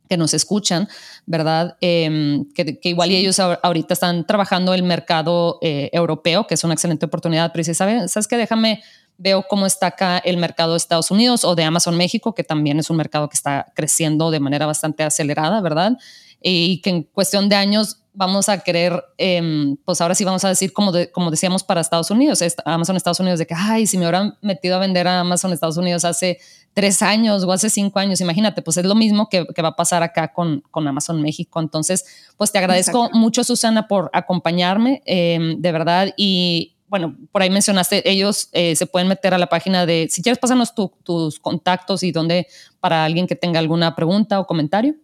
que 0.08 0.16
nos 0.16 0.32
escuchan, 0.32 0.88
¿verdad? 1.26 1.76
Em, 1.82 2.50
que, 2.54 2.78
igual 2.84 3.10
y 3.10 3.16
ellos 3.16 3.40
ahorita 3.40 3.92
están 3.92 4.26
trabajando 4.26 4.72
el 4.72 4.84
mercado 4.84 5.58
europeo, 5.60 6.46
que 6.46 6.54
es 6.54 6.64
una 6.64 6.72
excelente 6.72 7.04
oportunidad, 7.04 7.52
pero 7.52 7.74
¿sabes, 7.74 8.10
¿sabes 8.10 8.26
qué? 8.26 8.38
Déjame 8.38 8.82
veo 9.18 9.44
cómo 9.48 9.66
está 9.66 9.88
acá 9.88 10.18
el 10.18 10.36
mercado 10.36 10.72
de 10.72 10.78
Estados 10.78 11.10
Unidos 11.10 11.44
o 11.44 11.54
de 11.54 11.64
Amazon 11.64 11.96
México, 11.96 12.34
que 12.34 12.44
también 12.44 12.78
es 12.78 12.90
un 12.90 12.96
mercado 12.96 13.28
que 13.28 13.36
está 13.36 13.72
creciendo 13.74 14.30
de 14.30 14.40
manera 14.40 14.66
bastante 14.66 15.02
acelerada, 15.02 15.60
¿verdad? 15.60 15.96
Y 16.40 16.80
que 16.82 16.90
en 16.90 17.02
cuestión 17.04 17.48
de 17.48 17.56
años 17.56 18.04
vamos 18.14 18.48
a 18.48 18.58
querer, 18.58 19.04
em, 19.18 19.76
pues 19.84 20.00
ahora 20.00 20.14
sí 20.14 20.24
vamos 20.24 20.44
a 20.44 20.48
decir, 20.48 20.72
como, 20.72 20.92
como 21.12 21.30
decíamos 21.30 21.64
para 21.64 21.80
Estados 21.80 22.10
Unidos, 22.10 22.42
Amazon 22.64 22.96
Estados 22.96 23.18
Unidos, 23.18 23.40
de 23.40 23.46
que, 23.46 23.54
ay, 23.54 23.86
si 23.86 23.98
me 23.98 24.04
hubieran 24.04 24.38
metido 24.40 24.76
a 24.76 24.78
vender 24.78 25.08
a 25.08 25.20
Amazon 25.20 25.52
Estados 25.52 25.76
Unidos 25.76 26.04
hace 26.04 26.38
tres 26.72 27.02
años 27.02 27.44
o 27.44 27.52
hace 27.52 27.70
cinco 27.70 27.98
años, 27.98 28.20
imagínate, 28.20 28.62
pues 28.62 28.76
es 28.76 28.84
lo 28.84 28.94
mismo 28.94 29.28
que, 29.28 29.44
va 29.62 29.68
a 29.68 29.76
pasar 29.76 30.02
acá 30.02 30.32
con, 30.32 30.62
con, 30.70 30.86
Amazon 30.86 31.20
México. 31.20 31.60
Entonces, 31.60 32.04
pues 32.36 32.52
te 32.52 32.58
agradezco 32.58 33.10
mucho, 33.12 33.42
Susana, 33.42 33.88
por 33.88 34.10
acompañarme, 34.12 35.02
em, 35.06 35.60
de 35.60 35.72
verdad, 35.72 36.14
y, 36.16 36.73
bueno, 36.94 37.16
por 37.32 37.42
ahí 37.42 37.50
mencionaste, 37.50 38.08
ellos 38.08 38.50
eh, 38.52 38.76
se 38.76 38.86
pueden 38.86 39.08
meter 39.08 39.34
a 39.34 39.38
la 39.38 39.48
página 39.48 39.84
de, 39.84 40.06
si 40.08 40.22
quieres, 40.22 40.38
pásanos 40.38 40.76
tus 41.02 41.40
contactos 41.40 42.04
y 42.04 42.12
dónde 42.12 42.46
para 42.78 43.04
alguien 43.04 43.26
que 43.26 43.34
tenga 43.34 43.58
alguna 43.58 43.96
pregunta 43.96 44.38
o 44.38 44.46
comentario. 44.46 44.94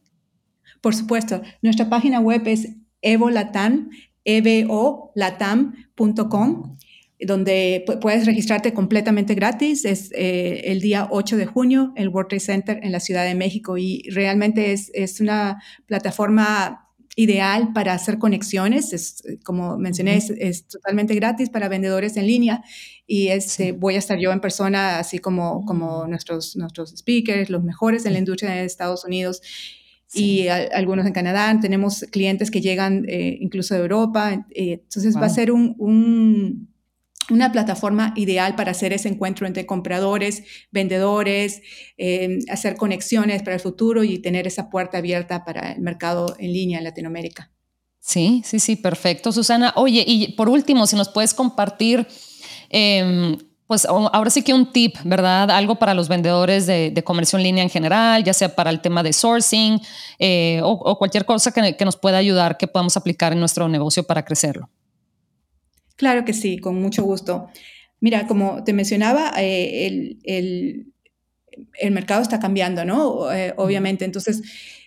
Por 0.80 0.94
supuesto, 0.94 1.42
nuestra 1.62 1.88
página 1.88 2.20
web 2.20 2.46
es 2.46 2.68
evolatam, 3.02 3.90
evolatam.com 4.24 5.56
donde 7.18 7.84
puedes 8.00 8.24
registrarte 8.24 8.72
completamente 8.72 9.34
gratis. 9.34 9.84
Es 9.84 10.12
eh, 10.12 10.60
el 10.66 10.80
día 10.80 11.08
8 11.10 11.38
de 11.38 11.46
junio, 11.46 11.92
el 11.96 12.08
World 12.08 12.28
Trade 12.28 12.38
Center 12.40 12.78
en 12.84 12.92
la 12.92 13.00
Ciudad 13.00 13.24
de 13.24 13.34
México 13.34 13.76
y 13.78 14.04
realmente 14.10 14.70
es, 14.70 14.92
es 14.94 15.20
una 15.20 15.60
plataforma 15.86 16.89
ideal 17.16 17.72
para 17.72 17.92
hacer 17.92 18.18
conexiones. 18.18 18.92
Es, 18.92 19.24
eh, 19.26 19.38
como 19.44 19.76
mencioné, 19.76 20.16
es, 20.16 20.66
totalmente 20.68 21.14
gratis 21.14 21.50
para 21.50 21.68
vendedores 21.68 22.16
en 22.16 22.26
línea 22.26 22.62
y 23.06 23.28
este, 23.28 23.72
voy 23.72 23.96
a 23.96 23.98
estar 23.98 24.18
yo 24.18 24.32
en 24.32 24.40
persona, 24.40 24.98
así 24.98 25.18
como, 25.18 25.64
como 25.64 26.04
mm. 26.04 26.10
nuestros, 26.10 26.56
nuestros 26.56 26.90
speakers, 26.96 27.50
los 27.50 27.62
mejores 27.62 28.06
en 28.06 28.12
la 28.12 28.18
industria 28.18 28.52
de 28.52 28.64
Estados 28.64 29.04
Unidos. 29.04 29.42
y 30.12 30.48
algunos 30.48 31.06
en 31.06 31.12
Canadá. 31.12 31.56
Tenemos 31.60 32.00
clientes 32.10 32.50
que 32.50 32.60
llegan 32.60 33.04
eh, 33.08 33.38
incluso 33.40 33.74
de 33.74 33.80
Europa. 33.80 34.44
Eh, 34.50 34.80
entonces 34.82 35.16
va 35.16 35.26
a 35.26 35.28
ser 35.28 35.52
un, 35.52 35.76
un, 35.78 36.68
una 37.30 37.52
plataforma 37.52 38.12
ideal 38.16 38.54
para 38.54 38.72
hacer 38.72 38.92
ese 38.92 39.08
encuentro 39.08 39.46
entre 39.46 39.66
compradores, 39.66 40.42
vendedores, 40.70 41.62
eh, 41.98 42.38
hacer 42.50 42.76
conexiones 42.76 43.42
para 43.42 43.54
el 43.54 43.60
futuro 43.60 44.04
y 44.04 44.18
tener 44.18 44.46
esa 44.46 44.70
puerta 44.70 44.98
abierta 44.98 45.44
para 45.44 45.72
el 45.72 45.80
mercado 45.80 46.36
en 46.38 46.52
línea 46.52 46.78
en 46.78 46.84
Latinoamérica. 46.84 47.50
Sí, 48.00 48.42
sí, 48.44 48.58
sí, 48.58 48.76
perfecto, 48.76 49.30
Susana. 49.30 49.72
Oye, 49.76 50.04
y 50.06 50.32
por 50.32 50.48
último, 50.48 50.86
si 50.86 50.96
nos 50.96 51.10
puedes 51.10 51.34
compartir, 51.34 52.06
em, 52.70 53.36
pues 53.66 53.84
ahora 53.86 54.30
sí 54.30 54.42
que 54.42 54.52
un 54.52 54.72
tip, 54.72 54.96
¿verdad? 55.04 55.48
Algo 55.50 55.76
para 55.76 55.94
los 55.94 56.08
vendedores 56.08 56.66
de, 56.66 57.02
comercio 57.04 57.38
en 57.38 57.44
línea 57.44 57.62
en 57.62 57.70
general, 57.70 58.24
ya 58.24 58.32
sea 58.32 58.56
para 58.56 58.70
el 58.70 58.80
tema 58.80 59.02
de 59.04 59.12
sourcing 59.12 59.80
eh, 60.18 60.60
o, 60.64 60.98
cualquier 60.98 61.24
cosa 61.24 61.52
que, 61.52 61.76
que 61.76 61.84
nos 61.84 61.96
pueda 61.96 62.18
ayudar, 62.18 62.56
que 62.56 62.66
podamos 62.66 62.96
aplicar 62.96 63.32
en 63.32 63.38
nuestro 63.38 63.68
negocio 63.68 64.02
para 64.02 64.24
crecerlo. 64.24 64.68
Claro 66.00 66.24
que 66.24 66.32
sí, 66.32 66.56
con 66.56 66.80
mucho 66.80 67.02
gusto. 67.02 67.50
Mira, 68.00 68.26
como 68.26 68.64
te 68.64 68.72
mencionaba, 68.72 69.34
eh, 69.36 70.16
el, 70.24 70.86
mercado 71.92 72.22
está 72.22 72.40
cambiando, 72.40 72.86
¿no? 72.86 73.30
Eh, 73.30 73.52
obviamente. 73.58 74.06
Entonces, 74.06 74.40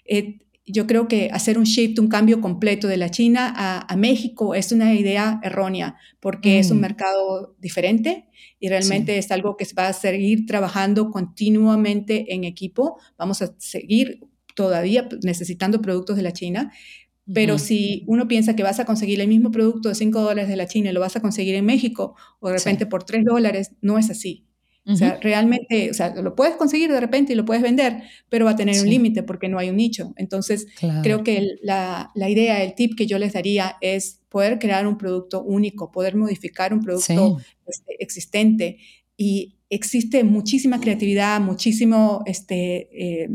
eh, 0.06 0.40
yo 0.66 0.88
creo 0.88 1.08
que 1.08 1.30
hacer 1.32 1.60
un 1.60 1.66
shift, 1.66 2.00
un 2.00 2.08
cambio 2.08 2.42
completo 2.42 2.88
de 2.88 2.98
la 2.98 3.12
China 3.12 3.54
a, 3.56 3.96
México 3.96 4.56
es 4.56 4.72
una 4.72 4.96
idea 4.96 5.40
errónea 5.44 5.98
porque 6.20 6.58
es 6.58 6.72
un 6.72 6.78
mm. 6.78 6.82
mercado 6.82 7.56
diferente 7.60 8.26
y 8.60 8.70
realmente 8.70 9.20
es 9.20 9.30
algo 9.30 9.56
que 9.56 9.66
se 9.66 9.76
va 9.76 9.90
a 9.90 9.94
seguir 9.94 10.48
trabajando 10.48 11.12
continuamente 11.12 12.34
en 12.34 12.44
equipo. 12.44 12.98
Vamos 13.20 13.44
a 13.44 13.54
seguir 13.60 14.22
todavía 14.56 15.08
necesitando 15.22 15.80
productos 15.80 16.16
de 16.16 16.24
la 16.24 16.34
China, 16.34 16.72
pero 17.32 17.58
si 17.58 18.04
uno 18.08 18.28
piensa 18.28 18.56
que 18.56 18.64
vas 18.64 18.80
a 18.80 18.86
conseguir 18.86 19.22
el 19.22 19.28
mismo 19.28 19.52
producto 19.52 19.90
de 19.90 19.96
5 19.96 20.22
dólares 20.22 20.50
de 20.50 20.58
la 20.58 20.68
China 20.68 20.90
y 20.90 20.94
lo 20.94 21.00
vas 21.00 21.16
a 21.16 21.22
conseguir 21.22 21.56
en 21.56 21.66
México 21.66 22.16
o 22.40 22.50
de 22.50 22.58
repente 22.58 22.86
por 22.86 23.04
3 23.04 23.24
dólares, 23.24 23.72
no 23.82 23.98
es 23.98 24.10
así. 24.10 24.46
O 24.86 24.98
sea, 24.98 25.18
realmente, 25.22 25.90
o 25.92 25.94
sea, 25.94 26.14
lo 26.14 26.36
puedes 26.36 26.58
conseguir 26.58 26.92
de 26.92 27.00
repente 27.00 27.32
y 27.32 27.38
lo 27.38 27.46
puedes 27.46 27.64
vender, 27.64 28.04
pero 28.28 28.44
va 28.44 28.52
a 28.52 28.56
tener 28.58 28.82
un 28.82 28.90
límite 28.90 29.24
porque 29.24 29.48
no 29.48 29.58
hay 29.58 29.70
un 29.70 29.78
nicho. 29.78 30.14
Entonces, 30.18 30.68
creo 31.02 31.24
que 31.24 31.56
la, 31.62 32.12
la, 32.16 32.30
idea, 32.30 32.62
el 32.62 32.76
tip 32.76 32.98
que 32.98 33.08
yo 33.08 33.18
les 33.18 33.32
daría 33.32 33.78
es 33.80 34.20
poder 34.28 34.60
crear 34.60 34.86
un 34.86 34.98
producto 34.98 35.42
único, 35.42 35.90
poder 35.90 36.18
modificar 36.18 36.74
un 36.74 36.82
producto 36.82 37.38
este, 37.66 37.96
existente. 38.04 38.78
Y 39.16 39.56
existe 39.70 40.26
muchísima 40.26 40.82
creatividad, 40.82 41.40
muchísimo 41.40 42.22
este, 42.26 42.90
eh, 42.92 43.30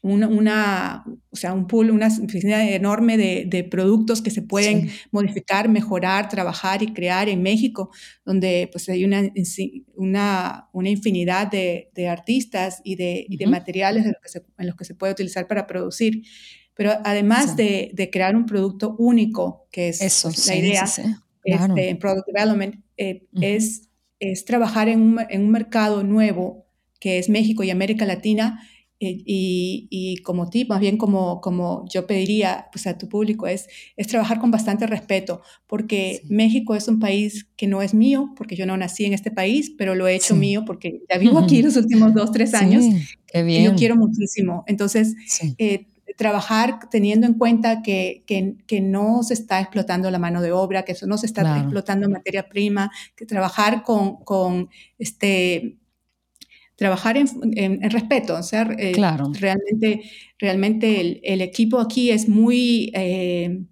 una, 0.00 1.04
o 1.30 1.36
sea, 1.36 1.52
un 1.52 1.66
pool, 1.66 1.90
una 1.90 2.06
oficina 2.06 2.68
enorme 2.70 3.16
de, 3.16 3.64
productos 3.64 4.22
que 4.22 4.30
se 4.30 4.42
pueden 4.42 4.90
modificar, 5.10 5.68
mejorar, 5.68 6.28
trabajar 6.28 6.82
y 6.82 6.92
crear 6.92 7.28
en 7.28 7.42
México, 7.42 7.90
donde 8.24 8.68
pues 8.70 8.88
hay 8.88 9.04
una, 9.04 9.22
una, 9.94 10.68
una 10.72 10.88
infinidad 10.88 11.50
de, 11.50 12.08
artistas 12.08 12.80
y 12.84 12.96
de, 12.96 13.26
materiales 13.48 14.04
en 14.06 14.12
los, 14.66 14.76
que 14.76 14.84
se, 14.84 14.94
puede 14.94 15.12
utilizar 15.12 15.46
para 15.46 15.66
producir. 15.66 16.22
Pero 16.74 16.92
además 17.04 17.56
de, 17.56 18.08
crear 18.12 18.36
un 18.36 18.46
producto 18.46 18.94
único, 18.98 19.66
que 19.72 19.88
es 19.88 20.00
Eso, 20.00 20.28
pues, 20.28 20.46
la 20.46 20.56
idea 20.56 20.84
este, 20.84 21.88
en 21.88 21.98
Product 21.98 22.26
Development, 22.26 22.76
eh, 22.96 23.26
es, 23.40 23.88
es 24.20 24.44
trabajar 24.44 24.88
en 24.88 25.00
un, 25.00 25.20
en 25.28 25.42
un 25.42 25.50
mercado 25.50 26.04
nuevo, 26.04 26.66
que 27.00 27.18
es 27.18 27.28
México 27.28 27.62
y 27.64 27.70
América 27.70 28.04
Latina, 28.04 28.60
eh, 29.00 29.22
y, 29.24 30.16
como 30.24 30.50
tip, 30.50 30.68
más 30.70 30.80
bien 30.80 30.96
como, 30.96 31.40
como 31.40 31.84
yo 31.88 32.06
pediría 32.06 32.66
pues, 32.72 32.86
a 32.88 32.98
tu 32.98 33.08
público, 33.08 33.46
es, 33.46 33.68
es 33.96 34.08
trabajar 34.08 34.40
con 34.40 34.50
bastante 34.50 34.88
respeto, 34.88 35.40
porque 35.68 36.22
México 36.28 36.74
es 36.74 36.88
un 36.88 36.98
país 36.98 37.46
que 37.56 37.68
no 37.68 37.80
es 37.80 37.94
mío, 37.94 38.32
porque 38.36 38.56
yo 38.56 38.66
no 38.66 38.76
nací 38.76 39.04
en 39.04 39.14
este 39.14 39.30
país, 39.30 39.72
pero 39.78 39.94
lo 39.94 40.08
he 40.08 40.16
hecho 40.16 40.34
mío 40.34 40.64
porque 40.66 41.00
ya 41.08 41.18
vivo 41.18 41.38
aquí 41.38 41.62
los 41.62 41.76
últimos 41.76 42.12
dos, 42.12 42.32
tres 42.32 42.54
años. 42.54 42.84
Y 43.32 43.62
yo 43.62 43.74
quiero 43.76 43.94
muchísimo. 43.94 44.64
Entonces, 44.66 45.14
eh, 45.58 45.86
trabajar 46.16 46.80
teniendo 46.90 47.28
en 47.28 47.34
cuenta 47.34 47.82
que, 47.82 48.24
que, 48.26 48.56
que, 48.66 48.80
no 48.80 49.22
se 49.22 49.34
está 49.34 49.60
explotando 49.60 50.10
la 50.10 50.18
mano 50.18 50.42
de 50.42 50.50
obra, 50.50 50.84
que 50.84 50.92
eso 50.92 51.06
no 51.06 51.18
se 51.18 51.26
está 51.26 51.58
explotando 51.58 52.08
materia 52.08 52.48
prima, 52.48 52.90
que 53.14 53.26
trabajar 53.26 53.84
con, 53.84 54.16
con 54.24 54.70
este 54.98 55.76
trabajar 56.78 57.16
en, 57.16 57.90
respeto, 57.90 58.36
o 58.36 58.42
sea, 58.44 58.62
eh, 58.78 58.92
realmente, 59.40 60.02
realmente 60.38 61.20
el, 61.24 61.40
equipo 61.40 61.80
aquí 61.80 62.12
es 62.12 62.28
muy, 62.28 62.92
eh, 62.94 63.64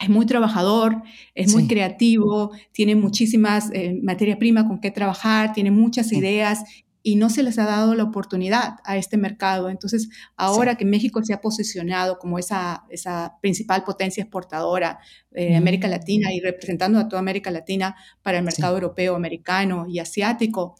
es 0.00 0.08
muy 0.08 0.24
trabajador, 0.24 1.02
es 1.34 1.52
muy 1.52 1.66
creativo, 1.66 2.52
tiene 2.72 2.96
muchísimas 2.96 3.70
eh, 3.74 4.00
materia 4.02 4.38
prima 4.38 4.66
con 4.66 4.80
qué 4.80 4.90
trabajar, 4.90 5.52
tiene 5.52 5.70
muchas 5.70 6.10
ideas 6.10 6.64
y 7.02 7.16
no 7.16 7.28
se 7.28 7.42
les 7.42 7.58
ha 7.58 7.66
dado 7.66 7.94
la 7.94 8.04
oportunidad 8.04 8.76
a 8.84 8.96
este 8.96 9.18
mercado. 9.18 9.68
Entonces, 9.68 10.08
ahora 10.34 10.76
que 10.76 10.86
México 10.86 11.22
se 11.22 11.34
ha 11.34 11.42
posicionado 11.42 12.18
como 12.18 12.38
esa, 12.38 12.84
esa 12.88 13.36
principal 13.42 13.84
potencia 13.84 14.22
exportadora 14.22 15.00
de 15.30 15.54
América 15.54 15.86
mm. 15.86 15.90
Latina 15.90 16.32
y 16.32 16.40
representando 16.40 16.98
a 16.98 17.08
toda 17.08 17.20
América 17.20 17.50
Latina 17.50 17.94
para 18.22 18.38
el 18.38 18.44
mercado 18.44 18.76
europeo, 18.76 19.16
americano 19.16 19.84
y 19.86 19.98
asiático, 19.98 20.76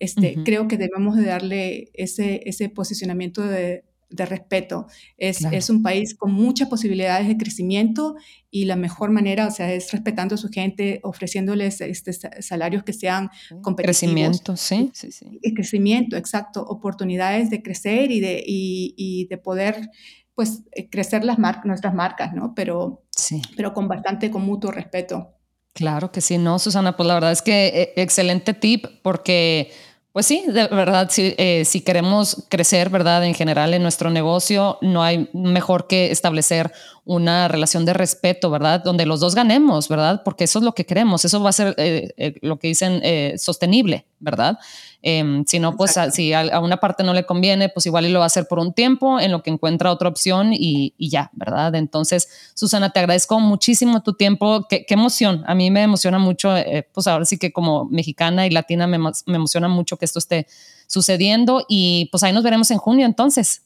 este, 0.00 0.42
creo 0.44 0.66
que 0.66 0.76
debemos 0.76 1.16
de 1.16 1.26
darle 1.26 1.90
ese, 1.94 2.42
ese 2.46 2.68
posicionamiento 2.68 3.42
de, 3.42 3.84
de 4.10 4.26
respeto. 4.26 4.86
Es, 5.16 5.44
es, 5.44 5.70
un 5.70 5.82
país 5.82 6.14
con 6.16 6.32
muchas 6.32 6.68
posibilidades 6.68 7.28
de 7.28 7.36
crecimiento 7.36 8.16
y 8.50 8.64
la 8.64 8.76
mejor 8.76 9.10
manera, 9.10 9.46
o 9.46 9.50
sea, 9.50 9.72
es 9.72 9.92
respetando 9.92 10.34
a 10.34 10.38
su 10.38 10.48
gente, 10.48 11.00
ofreciéndoles 11.04 11.80
este, 11.80 12.12
salarios 12.42 12.82
que 12.82 12.92
sean 12.92 13.30
competitivos. 13.62 14.00
Crecimiento, 14.00 14.56
sí, 14.56 14.90
sí, 14.94 15.12
sí. 15.12 15.38
crecimiento, 15.54 16.16
exacto. 16.16 16.62
Oportunidades 16.62 17.50
de 17.50 17.62
crecer 17.62 18.10
y 18.10 18.20
de, 18.20 18.42
y, 18.44 19.26
de 19.30 19.38
poder, 19.38 19.90
pues, 20.34 20.64
eh, 20.72 20.90
crecer 20.90 21.24
las 21.24 21.38
marcas, 21.38 21.66
nuestras 21.66 21.94
marcas, 21.94 22.32
¿no? 22.34 22.52
Pero, 22.54 23.04
sí. 23.14 23.40
pero 23.56 23.72
con 23.72 23.86
bastante, 23.86 24.30
con 24.30 24.42
mutuo 24.42 24.72
respeto. 24.72 25.36
Claro 25.72 26.10
que 26.10 26.20
sí, 26.20 26.36
no, 26.36 26.58
Susana, 26.58 26.96
pues 26.96 27.06
la 27.06 27.14
verdad 27.14 27.30
es 27.30 27.42
que 27.42 27.68
eh, 27.68 27.92
excelente 27.94 28.54
tip 28.54 28.86
porque 29.02 29.70
pues 30.12 30.26
sí, 30.26 30.44
de 30.46 30.66
verdad, 30.66 31.08
si, 31.10 31.34
eh, 31.38 31.64
si 31.64 31.82
queremos 31.82 32.46
crecer, 32.48 32.90
¿verdad? 32.90 33.24
En 33.24 33.34
general 33.34 33.74
en 33.74 33.82
nuestro 33.82 34.10
negocio, 34.10 34.78
no 34.80 35.04
hay 35.04 35.28
mejor 35.32 35.86
que 35.86 36.10
establecer 36.10 36.72
una 37.04 37.46
relación 37.46 37.84
de 37.84 37.92
respeto, 37.92 38.50
¿verdad? 38.50 38.82
Donde 38.82 39.06
los 39.06 39.20
dos 39.20 39.36
ganemos, 39.36 39.88
¿verdad? 39.88 40.22
Porque 40.24 40.44
eso 40.44 40.58
es 40.58 40.64
lo 40.64 40.72
que 40.72 40.84
queremos, 40.84 41.24
eso 41.24 41.40
va 41.40 41.50
a 41.50 41.52
ser 41.52 41.74
eh, 41.78 42.12
eh, 42.16 42.34
lo 42.42 42.58
que 42.58 42.68
dicen 42.68 43.02
sostenible, 43.38 44.04
¿verdad? 44.18 44.58
Em, 45.02 45.44
si 45.46 45.58
no, 45.58 45.76
pues 45.76 45.98
si 46.12 46.32
a, 46.34 46.60
una 46.60 46.76
parte 46.76 47.02
no 47.02 47.14
le 47.14 47.24
conviene, 47.24 47.70
pues 47.70 47.86
igual 47.86 48.06
y 48.06 48.10
lo 48.10 48.18
va 48.18 48.26
a 48.26 48.26
hacer 48.26 48.46
por 48.46 48.58
un 48.58 48.74
tiempo 48.74 49.18
en 49.18 49.32
lo 49.32 49.42
que 49.42 49.50
encuentra 49.50 49.90
otra 49.90 50.08
opción 50.08 50.50
y, 50.52 50.94
ya, 50.98 51.30
¿verdad? 51.32 51.74
Entonces, 51.74 52.52
Susana, 52.54 52.90
te 52.90 53.00
agradezco 53.00 53.40
muchísimo 53.40 54.02
tu 54.02 54.14
tiempo. 54.14 54.66
Qué, 54.68 54.84
emoción. 54.88 55.42
A 55.46 55.54
mí 55.54 55.70
me 55.70 55.82
emociona 55.82 56.18
mucho, 56.18 56.54
eh, 56.56 56.86
pues 56.92 57.06
ahora 57.06 57.24
sí 57.24 57.38
que 57.38 57.52
como 57.52 57.86
mexicana 57.86 58.46
y 58.46 58.50
latina 58.50 58.86
me, 58.86 58.98
emociona 59.26 59.68
mucho 59.68 59.96
que 59.96 60.04
esto 60.04 60.18
esté 60.18 60.46
sucediendo 60.86 61.64
y 61.68 62.08
pues 62.10 62.22
ahí 62.22 62.32
nos 62.32 62.42
veremos 62.42 62.70
en 62.70 62.78
junio 62.78 63.06
entonces. 63.06 63.62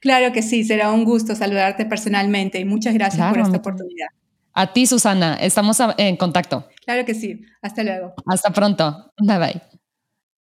Claro 0.00 0.32
que 0.32 0.42
sí, 0.42 0.64
será 0.64 0.92
un 0.92 1.04
gusto 1.04 1.34
saludarte 1.34 1.84
personalmente 1.86 2.60
y 2.60 2.64
muchas 2.64 2.94
gracias 2.94 3.28
por 3.28 3.40
esta 3.40 3.56
oportunidad. 3.56 4.08
A 4.52 4.72
ti, 4.72 4.86
Susana, 4.86 5.34
estamos 5.40 5.78
en 5.98 6.16
contacto. 6.16 6.68
Claro 6.84 7.04
que 7.04 7.14
sí. 7.14 7.40
Hasta 7.60 7.82
luego. 7.82 8.14
Hasta 8.26 8.50
pronto. 8.50 9.12
Bye 9.18 9.38
bye. 9.38 9.73